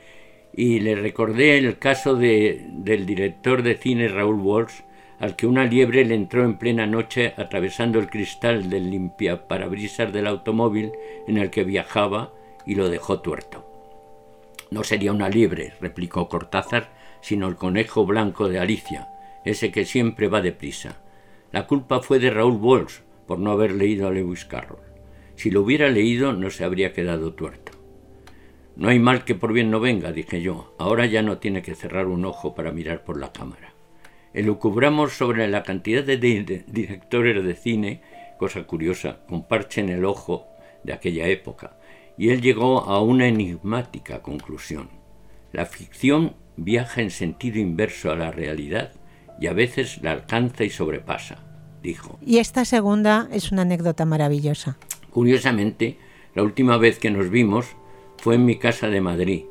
y 0.54 0.80
le 0.80 0.96
recordé 0.96 1.58
el 1.58 1.78
caso 1.78 2.16
de, 2.16 2.66
del 2.70 3.06
director 3.06 3.64
de 3.64 3.76
cine 3.76 4.08
Raúl 4.08 4.40
Walsh 4.40 4.76
al 5.20 5.36
que 5.36 5.48
una 5.48 5.66
liebre 5.66 6.04
le 6.06 6.16
entró 6.16 6.44
en 6.44 6.58
plena 6.58 6.86
noche 6.86 7.34
atravesando 7.38 8.00
el 8.00 8.10
cristal 8.10 8.70
del 8.70 8.90
limpia 8.90 9.48
parabrisas 9.48 10.12
del 10.12 10.28
automóvil 10.28 10.92
en 11.28 11.38
el 11.38 11.50
que 11.50 11.64
viajaba 11.64 12.34
y 12.66 12.76
lo 12.76 12.90
dejó 12.90 13.22
tuerto. 13.22 13.66
No 14.72 14.84
sería 14.84 15.12
una 15.12 15.30
liebre, 15.30 15.74
replicó 15.80 16.28
Cortázar, 16.28 16.94
sino 17.22 17.48
el 17.48 17.56
conejo 17.56 18.06
blanco 18.06 18.50
de 18.50 18.60
Alicia, 18.60 19.08
ese 19.46 19.72
que 19.72 19.86
siempre 19.86 20.28
va 20.28 20.42
deprisa. 20.42 21.02
La 21.52 21.68
culpa 21.68 22.02
fue 22.02 22.20
de 22.20 22.30
Raúl 22.30 22.58
Walsh 22.60 23.00
por 23.26 23.40
no 23.40 23.52
haber 23.52 23.72
leído 23.72 24.08
a 24.08 24.12
Lewis 24.12 24.46
Carroll. 24.46 24.80
Si 25.36 25.52
lo 25.52 25.62
hubiera 25.62 25.90
leído 25.90 26.34
no 26.34 26.50
se 26.50 26.64
habría 26.64 26.94
quedado 26.94 27.34
tuerto. 27.34 27.72
No 28.76 28.90
hay 28.90 29.00
mal 29.00 29.24
que 29.24 29.36
por 29.36 29.54
bien 29.54 29.72
no 29.72 29.80
venga, 29.80 30.12
dije 30.12 30.42
yo. 30.42 30.76
Ahora 30.78 31.06
ya 31.06 31.22
no 31.22 31.38
tiene 31.38 31.62
que 31.62 31.76
cerrar 31.76 32.08
un 32.08 32.26
ojo 32.26 32.56
para 32.56 32.72
mirar 32.72 33.06
por 33.06 33.18
la 33.18 33.32
cámara 33.32 33.75
elucubramos 34.36 35.14
sobre 35.14 35.48
la 35.48 35.64
cantidad 35.64 36.04
de, 36.04 36.18
directores 36.18 37.44
de 37.44 37.56
cine, 37.56 38.02
cosa 38.38 38.64
curiosa, 38.64 39.20
con 39.28 39.48
parche 39.48 39.80
en 39.80 39.90
el 39.90 40.04
ojo 40.04 40.48
de 40.84 40.92
aquella 40.92 41.28
época, 41.28 41.78
y 42.18 42.30
él 42.30 42.42
llegó 42.42 42.82
a 42.82 43.02
una 43.02 43.28
enigmática 43.28 44.22
conclusión. 44.22 44.90
La 45.54 45.66
ficción 45.66 46.36
viaja 46.58 47.02
en 47.02 47.12
sentido 47.12 47.60
inverso 47.60 48.12
a 48.12 48.16
la 48.18 48.32
realidad 48.32 48.92
y 49.40 49.48
a 49.48 49.54
veces 49.54 50.02
la 50.02 50.12
alcanza 50.12 50.66
y 50.66 50.70
sobrepasa, 50.70 51.38
dijo. 51.82 52.20
Y 52.22 52.40
esta 52.40 52.66
segunda 52.66 53.30
es 53.32 53.54
una 53.54 53.62
anécdota 53.62 54.04
maravillosa. 54.04 54.78
Curiosamente, 55.12 55.98
la 56.34 56.44
última 56.44 56.78
vez 56.78 57.00
que 57.00 57.10
nos 57.10 57.30
vimos 57.30 57.68
fue 58.18 58.36
en 58.36 58.46
mi 58.46 58.58
casa 58.58 58.90
de 58.90 59.00
Madrid. 59.00 59.46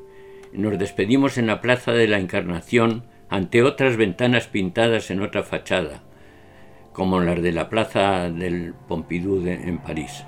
Nos 0.52 0.78
despedimos 0.78 1.38
en 1.38 1.46
la 1.46 1.62
Plaza 1.62 1.92
de 1.92 2.06
la 2.06 2.18
Encarnación 2.18 3.04
ante 3.28 3.62
otras 3.62 3.96
ventanas 3.96 4.46
pintadas 4.46 5.10
en 5.10 5.22
otra 5.22 5.42
fachada, 5.42 6.02
como 6.92 7.20
las 7.20 7.42
de 7.42 7.52
la 7.52 7.68
plaza 7.68 8.30
del 8.30 8.74
Pompidou 8.88 9.46
en 9.46 9.78
París. 9.78 10.24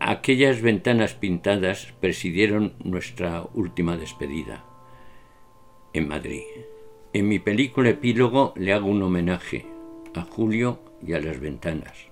Aquellas 0.00 0.60
ventanas 0.60 1.14
pintadas 1.14 1.94
presidieron 2.00 2.74
nuestra 2.82 3.44
última 3.54 3.96
despedida 3.96 4.64
en 5.92 6.08
Madrid. 6.08 6.42
En 7.12 7.28
mi 7.28 7.38
película 7.38 7.90
Epílogo 7.90 8.52
le 8.56 8.72
hago 8.72 8.88
un 8.88 9.02
homenaje 9.02 9.66
a 10.14 10.22
Julio 10.22 10.80
y 11.06 11.12
a 11.12 11.20
las 11.20 11.38
ventanas. 11.40 12.08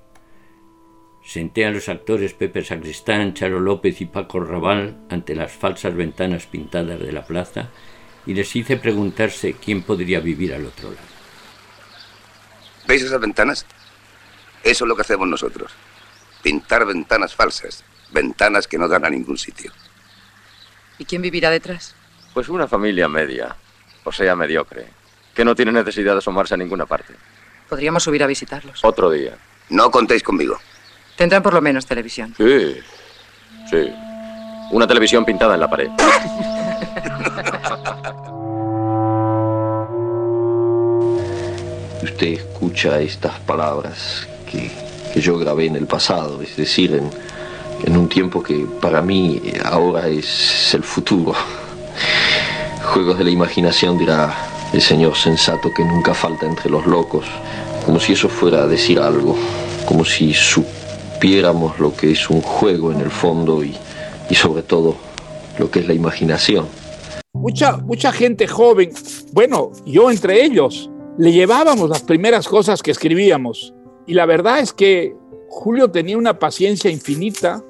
Senté 1.24 1.66
a 1.66 1.70
los 1.70 1.88
actores 1.88 2.34
Pepe 2.34 2.64
Sacristán, 2.64 3.34
Charo 3.34 3.60
López 3.60 4.00
y 4.00 4.06
Paco 4.06 4.40
Raval 4.40 4.96
ante 5.08 5.34
las 5.34 5.52
falsas 5.52 5.94
ventanas 5.94 6.46
pintadas 6.46 7.00
de 7.00 7.12
la 7.12 7.24
plaza 7.24 7.70
y 8.26 8.34
les 8.34 8.54
hice 8.54 8.76
preguntarse 8.76 9.54
quién 9.54 9.82
podría 9.82 10.20
vivir 10.20 10.54
al 10.54 10.66
otro 10.66 10.90
lado. 10.90 11.12
¿Veis 12.86 13.02
esas 13.02 13.20
ventanas? 13.20 13.66
Eso 14.62 14.84
es 14.84 14.88
lo 14.88 14.94
que 14.94 15.02
hacemos 15.02 15.28
nosotros. 15.28 15.72
Pintar 16.42 16.86
ventanas 16.86 17.34
falsas, 17.34 17.84
ventanas 18.10 18.66
que 18.66 18.78
no 18.78 18.88
dan 18.88 19.04
a 19.04 19.10
ningún 19.10 19.38
sitio. 19.38 19.72
¿Y 20.98 21.04
quién 21.04 21.22
vivirá 21.22 21.50
detrás? 21.50 21.94
Pues 22.34 22.48
una 22.48 22.66
familia 22.66 23.08
media, 23.08 23.56
o 24.04 24.12
sea, 24.12 24.36
mediocre, 24.36 24.86
que 25.34 25.44
no 25.44 25.54
tiene 25.54 25.72
necesidad 25.72 26.12
de 26.12 26.18
asomarse 26.18 26.54
a 26.54 26.56
ninguna 26.56 26.86
parte. 26.86 27.14
Podríamos 27.68 28.02
subir 28.02 28.22
a 28.22 28.26
visitarlos. 28.26 28.84
Otro 28.84 29.10
día. 29.10 29.36
No 29.70 29.90
contéis 29.90 30.22
conmigo. 30.22 30.58
Tendrán 31.16 31.42
por 31.42 31.54
lo 31.54 31.60
menos 31.60 31.86
televisión. 31.86 32.34
Sí, 32.36 32.76
sí. 33.70 33.92
Una 34.70 34.86
televisión 34.86 35.24
pintada 35.24 35.54
en 35.54 35.60
la 35.60 35.70
pared. 35.70 35.88
Escucha 42.22 43.00
estas 43.00 43.40
palabras 43.40 44.28
que, 44.48 44.70
yo 45.20 45.38
grabé 45.38 45.66
en 45.66 45.76
el 45.76 45.86
pasado, 45.86 46.40
es 46.40 46.56
decir, 46.56 46.94
en, 46.94 47.10
en 47.84 47.96
un 47.96 48.08
tiempo 48.08 48.42
que 48.42 48.64
para 48.80 49.02
mí 49.02 49.42
ahora 49.64 50.08
es 50.08 50.72
el 50.72 50.84
futuro. 50.84 51.34
Juegos 52.94 53.18
de 53.18 53.24
la 53.24 53.30
imaginación 53.30 53.98
dirá 53.98 54.34
el 54.72 54.80
señor 54.80 55.16
sensato 55.16 55.70
que 55.74 55.84
nunca 55.84 56.14
falta 56.14 56.46
entre 56.46 56.70
los 56.70 56.86
locos, 56.86 57.26
como 57.84 57.98
si 57.98 58.12
eso 58.12 58.28
fuera 58.28 58.62
a 58.62 58.66
decir 58.66 59.00
algo, 59.00 59.36
como 59.84 60.04
si 60.04 60.32
supiéramos 60.32 61.80
lo 61.80 61.92
que 61.94 62.12
es 62.12 62.30
un 62.30 62.40
juego 62.40 62.92
en 62.92 63.00
el 63.00 63.10
fondo 63.10 63.64
y, 63.64 63.76
y 64.30 64.34
sobre 64.34 64.62
todo 64.62 64.94
lo 65.58 65.70
que 65.70 65.80
es 65.80 65.88
la 65.88 65.94
imaginación. 65.94 66.66
Mucha, 67.34 67.78
mucha 67.78 68.12
gente 68.12 68.46
joven, 68.46 68.92
bueno, 69.32 69.72
yo 69.84 70.10
entre 70.10 70.44
ellos, 70.44 70.88
le 71.18 71.32
llevábamos 71.32 71.88
las 71.88 72.02
primeras 72.02 72.48
cosas 72.48 72.82
que 72.82 72.90
escribíamos. 72.90 73.74
Y 74.06 74.14
la 74.14 74.26
verdad 74.26 74.60
es 74.60 74.72
que 74.72 75.14
Julio 75.48 75.90
tenía 75.90 76.16
una 76.16 76.38
paciencia 76.38 76.90
infinita 76.90 77.62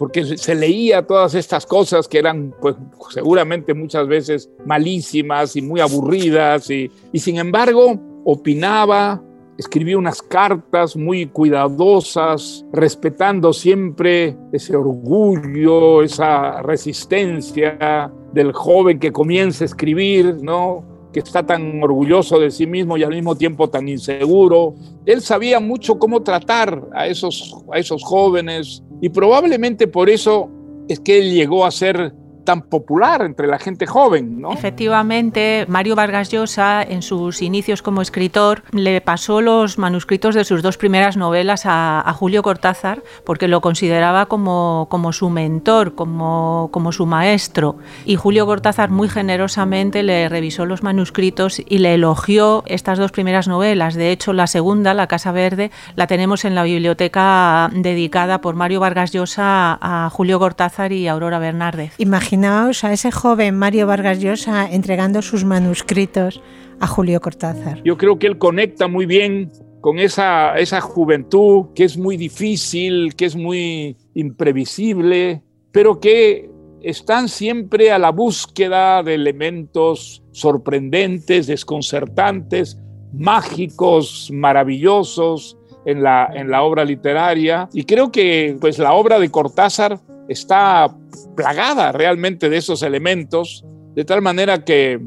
porque 0.00 0.38
se 0.38 0.54
leía 0.54 1.06
todas 1.06 1.34
estas 1.34 1.66
cosas 1.66 2.08
que 2.08 2.18
eran, 2.18 2.54
pues, 2.58 2.74
seguramente 3.10 3.74
muchas 3.74 4.08
veces 4.08 4.50
malísimas 4.64 5.56
y 5.56 5.62
muy 5.62 5.80
aburridas, 5.80 6.70
y, 6.70 6.90
y 7.12 7.18
sin 7.18 7.36
embargo 7.36 8.00
opinaba, 8.24 9.22
escribía 9.58 9.98
unas 9.98 10.22
cartas 10.22 10.96
muy 10.96 11.26
cuidadosas, 11.26 12.64
respetando 12.72 13.52
siempre 13.52 14.38
ese 14.54 14.74
orgullo, 14.74 16.02
esa 16.02 16.62
resistencia 16.62 18.10
del 18.32 18.52
joven 18.54 18.98
que 18.98 19.12
comienza 19.12 19.64
a 19.64 19.66
escribir, 19.66 20.36
¿no? 20.40 20.82
Que 21.12 21.20
está 21.20 21.44
tan 21.44 21.82
orgulloso 21.82 22.38
de 22.38 22.50
sí 22.50 22.66
mismo 22.66 22.96
y 22.96 23.02
al 23.02 23.10
mismo 23.10 23.36
tiempo 23.36 23.68
tan 23.68 23.88
inseguro. 23.88 24.74
Él 25.06 25.20
sabía 25.20 25.60
mucho 25.60 25.98
cómo 25.98 26.22
tratar 26.22 26.88
a 26.94 27.06
esos, 27.06 27.56
a 27.72 27.78
esos 27.78 28.02
jóvenes 28.04 28.82
y 29.00 29.08
probablemente 29.08 29.86
por 29.88 30.08
eso 30.08 30.50
es 30.88 31.00
que 31.00 31.18
él 31.18 31.32
llegó 31.32 31.64
a 31.64 31.70
ser 31.70 32.14
tan 32.44 32.62
popular 32.62 33.22
entre 33.22 33.46
la 33.46 33.58
gente 33.58 33.86
joven, 33.86 34.40
¿no? 34.40 34.52
Efectivamente, 34.52 35.64
Mario 35.68 35.96
Vargas 35.96 36.30
Llosa, 36.30 36.82
en 36.82 37.02
sus 37.02 37.42
inicios 37.42 37.82
como 37.82 38.02
escritor, 38.02 38.62
le 38.72 39.00
pasó 39.00 39.40
los 39.40 39.78
manuscritos 39.78 40.34
de 40.34 40.44
sus 40.44 40.62
dos 40.62 40.76
primeras 40.76 41.16
novelas 41.16 41.62
a, 41.64 42.10
Julio 42.20 42.42
Cortázar, 42.42 43.02
porque 43.24 43.48
lo 43.48 43.60
consideraba 43.60 44.26
como, 44.26 44.88
como 44.90 45.12
su 45.12 45.30
mentor, 45.30 45.94
como, 45.94 46.68
como 46.72 46.92
su 46.92 47.06
maestro. 47.06 47.76
Y 48.04 48.16
Julio 48.16 48.46
Cortázar 48.46 48.90
muy 48.90 49.08
generosamente 49.08 50.02
le 50.02 50.28
revisó 50.28 50.66
los 50.66 50.82
manuscritos 50.82 51.62
y 51.66 51.78
le 51.78 51.94
elogió 51.94 52.62
estas 52.66 52.98
dos 52.98 53.12
primeras 53.12 53.48
novelas. 53.48 53.94
De 53.94 54.10
hecho, 54.10 54.32
la 54.32 54.46
segunda, 54.46 54.92
La 54.92 55.06
Casa 55.06 55.32
Verde, 55.32 55.70
la 55.96 56.06
tenemos 56.06 56.44
en 56.44 56.54
la 56.54 56.64
biblioteca 56.64 57.70
dedicada 57.72 58.40
por 58.40 58.54
Mario 58.54 58.80
Vargas 58.80 59.12
Llosa 59.12 59.78
a 59.80 60.10
Julio 60.10 60.38
Cortázar 60.38 60.92
y 60.92 61.08
Aurora 61.08 61.38
Bernárdez. 61.38 61.94
Imaginaos 62.30 62.84
a 62.84 62.92
ese 62.92 63.10
joven 63.10 63.58
Mario 63.58 63.88
Vargas 63.88 64.20
Llosa 64.20 64.70
entregando 64.70 65.20
sus 65.20 65.44
manuscritos 65.44 66.40
a 66.78 66.86
Julio 66.86 67.20
Cortázar. 67.20 67.82
Yo 67.82 67.96
creo 67.96 68.20
que 68.20 68.28
él 68.28 68.38
conecta 68.38 68.86
muy 68.86 69.04
bien 69.04 69.50
con 69.80 69.98
esa, 69.98 70.54
esa 70.54 70.80
juventud 70.80 71.70
que 71.74 71.82
es 71.82 71.98
muy 71.98 72.16
difícil, 72.16 73.16
que 73.16 73.24
es 73.24 73.34
muy 73.34 73.96
imprevisible, 74.14 75.42
pero 75.72 75.98
que 75.98 76.48
están 76.82 77.28
siempre 77.28 77.90
a 77.90 77.98
la 77.98 78.10
búsqueda 78.10 79.02
de 79.02 79.14
elementos 79.14 80.22
sorprendentes, 80.30 81.48
desconcertantes, 81.48 82.78
mágicos, 83.12 84.30
maravillosos 84.32 85.58
en 85.84 86.02
la, 86.02 86.30
en 86.34 86.50
la 86.50 86.62
obra 86.62 86.84
literaria. 86.84 87.68
Y 87.72 87.84
creo 87.84 88.10
que 88.10 88.56
pues, 88.60 88.78
la 88.78 88.92
obra 88.92 89.18
de 89.18 89.30
Cortázar 89.30 89.98
está 90.28 90.94
plagada 91.36 91.92
realmente 91.92 92.48
de 92.48 92.56
esos 92.58 92.82
elementos, 92.82 93.64
de 93.94 94.04
tal 94.04 94.22
manera 94.22 94.64
que, 94.64 95.00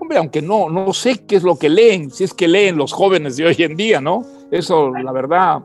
hombre, 0.00 0.18
aunque 0.18 0.40
no, 0.40 0.70
no 0.70 0.92
sé 0.92 1.24
qué 1.26 1.36
es 1.36 1.42
lo 1.42 1.58
que 1.58 1.68
leen, 1.68 2.10
si 2.10 2.24
es 2.24 2.32
que 2.32 2.48
leen 2.48 2.76
los 2.76 2.92
jóvenes 2.92 3.36
de 3.36 3.46
hoy 3.46 3.56
en 3.58 3.76
día, 3.76 4.00
¿no? 4.00 4.24
Eso, 4.50 4.90
la 4.90 5.12
verdad, 5.12 5.62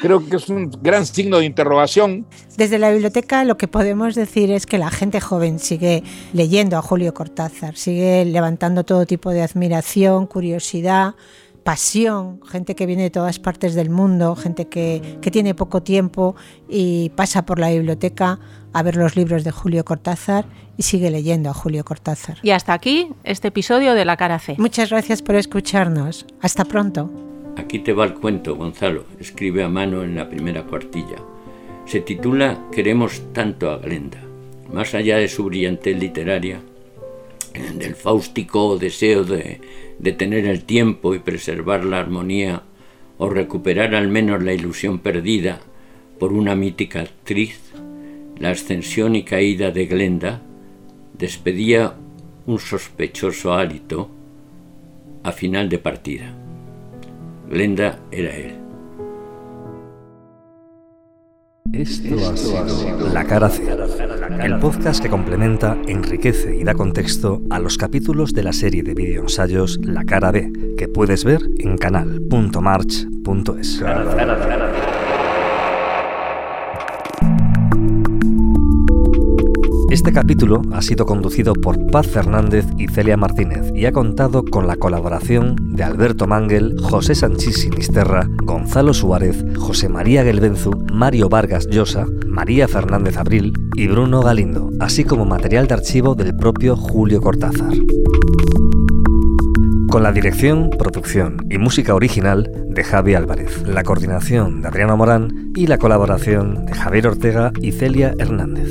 creo 0.00 0.24
que 0.24 0.36
es 0.36 0.48
un 0.48 0.70
gran 0.82 1.06
signo 1.06 1.38
de 1.38 1.46
interrogación. 1.46 2.26
Desde 2.56 2.78
la 2.78 2.90
biblioteca 2.90 3.44
lo 3.44 3.56
que 3.56 3.68
podemos 3.68 4.14
decir 4.14 4.50
es 4.50 4.66
que 4.66 4.78
la 4.78 4.90
gente 4.90 5.20
joven 5.20 5.58
sigue 5.58 6.02
leyendo 6.32 6.76
a 6.76 6.82
Julio 6.82 7.14
Cortázar, 7.14 7.76
sigue 7.76 8.24
levantando 8.24 8.84
todo 8.84 9.06
tipo 9.06 9.30
de 9.30 9.42
admiración, 9.42 10.26
curiosidad, 10.26 11.14
pasión, 11.66 12.40
gente 12.44 12.76
que 12.76 12.86
viene 12.86 13.02
de 13.02 13.10
todas 13.10 13.40
partes 13.40 13.74
del 13.74 13.90
mundo, 13.90 14.36
gente 14.36 14.68
que, 14.68 15.18
que, 15.20 15.32
tiene 15.32 15.52
poco 15.52 15.82
tiempo 15.82 16.36
y 16.68 17.10
pasa 17.16 17.44
por 17.44 17.58
la 17.58 17.70
biblioteca 17.70 18.38
a 18.72 18.82
ver 18.84 18.94
los 18.94 19.16
libros 19.16 19.42
de 19.42 19.50
Julio 19.50 19.84
Cortázar 19.84 20.46
y 20.76 20.84
sigue 20.84 21.10
leyendo 21.10 21.50
a 21.50 21.54
Julio 21.54 21.84
Cortázar. 21.84 22.38
Y 22.40 22.50
hasta 22.50 22.72
aquí 22.72 23.08
este 23.24 23.48
episodio 23.48 23.94
de 23.94 24.04
La 24.04 24.16
Cara 24.16 24.38
C. 24.38 24.54
Muchas 24.58 24.90
gracias 24.90 25.22
por 25.22 25.34
escucharnos. 25.34 26.24
Hasta 26.40 26.64
pronto. 26.64 27.10
Aquí 27.56 27.80
te 27.80 27.92
va 27.92 28.04
el 28.04 28.14
cuento, 28.14 28.54
Gonzalo. 28.54 29.02
Escribe 29.18 29.64
a 29.64 29.68
mano 29.68 30.04
en 30.04 30.14
la 30.14 30.28
primera 30.28 30.62
cuartilla. 30.62 31.16
Se 31.84 32.00
titula 32.00 32.60
Queremos 32.70 33.20
tanto 33.32 33.72
a 33.72 33.78
Glenda. 33.78 34.18
Más 34.72 34.94
allá 34.94 35.16
de 35.16 35.26
su 35.26 35.44
brillantez 35.44 35.98
literaria, 35.98 36.60
del 37.74 37.94
fáustico 37.94 38.78
deseo 38.78 39.24
de 39.24 39.60
detener 39.98 40.46
el 40.46 40.64
tiempo 40.64 41.14
y 41.14 41.18
preservar 41.18 41.84
la 41.84 42.00
armonía 42.00 42.62
o 43.18 43.28
recuperar 43.28 43.94
al 43.94 44.08
menos 44.08 44.42
la 44.42 44.52
ilusión 44.52 44.98
perdida 44.98 45.60
por 46.18 46.32
una 46.32 46.54
mítica 46.54 47.00
actriz, 47.00 47.72
la 48.38 48.50
ascensión 48.50 49.16
y 49.16 49.22
caída 49.22 49.70
de 49.70 49.86
Glenda 49.86 50.42
despedía 51.18 51.94
un 52.46 52.58
sospechoso 52.58 53.54
hálito 53.54 54.10
a 55.22 55.32
final 55.32 55.68
de 55.68 55.78
partida. 55.78 56.34
Glenda 57.48 58.00
era 58.10 58.36
él. 58.36 58.65
Esto 61.72 62.14
ha 62.28 62.36
sido 62.36 63.08
La 63.12 63.24
Cara 63.24 63.48
C, 63.48 63.62
el 64.42 64.58
podcast 64.58 65.02
que 65.02 65.08
complementa, 65.08 65.76
enriquece 65.86 66.56
y 66.56 66.64
da 66.64 66.74
contexto 66.74 67.42
a 67.50 67.58
los 67.58 67.78
capítulos 67.78 68.32
de 68.32 68.42
la 68.42 68.52
serie 68.52 68.82
de 68.82 68.94
videoensayos 68.94 69.78
La 69.82 70.04
Cara 70.04 70.32
B, 70.32 70.52
que 70.76 70.88
puedes 70.88 71.24
ver 71.24 71.40
en 71.58 71.78
canal.march.es. 71.78 73.82
Este 79.96 80.12
capítulo 80.12 80.60
ha 80.74 80.82
sido 80.82 81.06
conducido 81.06 81.54
por 81.54 81.90
Paz 81.90 82.06
Fernández 82.06 82.66
y 82.76 82.86
Celia 82.86 83.16
Martínez 83.16 83.72
y 83.74 83.86
ha 83.86 83.92
contado 83.92 84.44
con 84.44 84.66
la 84.66 84.76
colaboración 84.76 85.56
de 85.74 85.84
Alberto 85.84 86.26
Mangel, 86.26 86.76
José 86.82 87.14
Sanchís 87.14 87.62
Sinisterra, 87.62 88.28
Gonzalo 88.42 88.92
Suárez, 88.92 89.42
José 89.56 89.88
María 89.88 90.22
Gelbenzu, 90.22 90.72
Mario 90.92 91.30
Vargas 91.30 91.66
Llosa, 91.68 92.04
María 92.26 92.68
Fernández 92.68 93.16
Abril 93.16 93.54
y 93.74 93.88
Bruno 93.88 94.20
Galindo, 94.20 94.70
así 94.80 95.02
como 95.02 95.24
material 95.24 95.66
de 95.66 95.74
archivo 95.74 96.14
del 96.14 96.36
propio 96.36 96.76
Julio 96.76 97.22
Cortázar. 97.22 97.72
Con 99.88 100.02
la 100.02 100.12
dirección, 100.12 100.68
producción 100.78 101.38
y 101.48 101.56
música 101.56 101.94
original 101.94 102.52
de 102.68 102.84
Javi 102.84 103.14
Álvarez, 103.14 103.66
la 103.66 103.82
coordinación 103.82 104.60
de 104.60 104.68
Adriano 104.68 104.98
Morán 104.98 105.52
y 105.56 105.68
la 105.68 105.78
colaboración 105.78 106.66
de 106.66 106.74
Javier 106.74 107.06
Ortega 107.06 107.50
y 107.62 107.72
Celia 107.72 108.14
Hernández. 108.18 108.68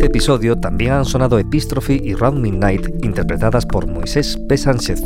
Este 0.00 0.08
episodio 0.08 0.56
también 0.56 0.92
han 0.92 1.04
sonado 1.04 1.38
Epistrophe 1.38 2.00
y 2.02 2.14
Round 2.14 2.40
Midnight 2.40 3.04
interpretadas 3.04 3.66
por 3.66 3.86
Moisés 3.86 4.38
P. 4.48 4.56
Sánchez 4.56 5.02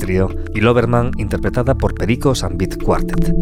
y 0.55 0.61
Loverman 0.61 1.11
interpretada 1.19 1.75
por 1.75 1.95
Perico 1.95 2.33
Sambit 2.33 2.81
Quartet. 2.81 3.35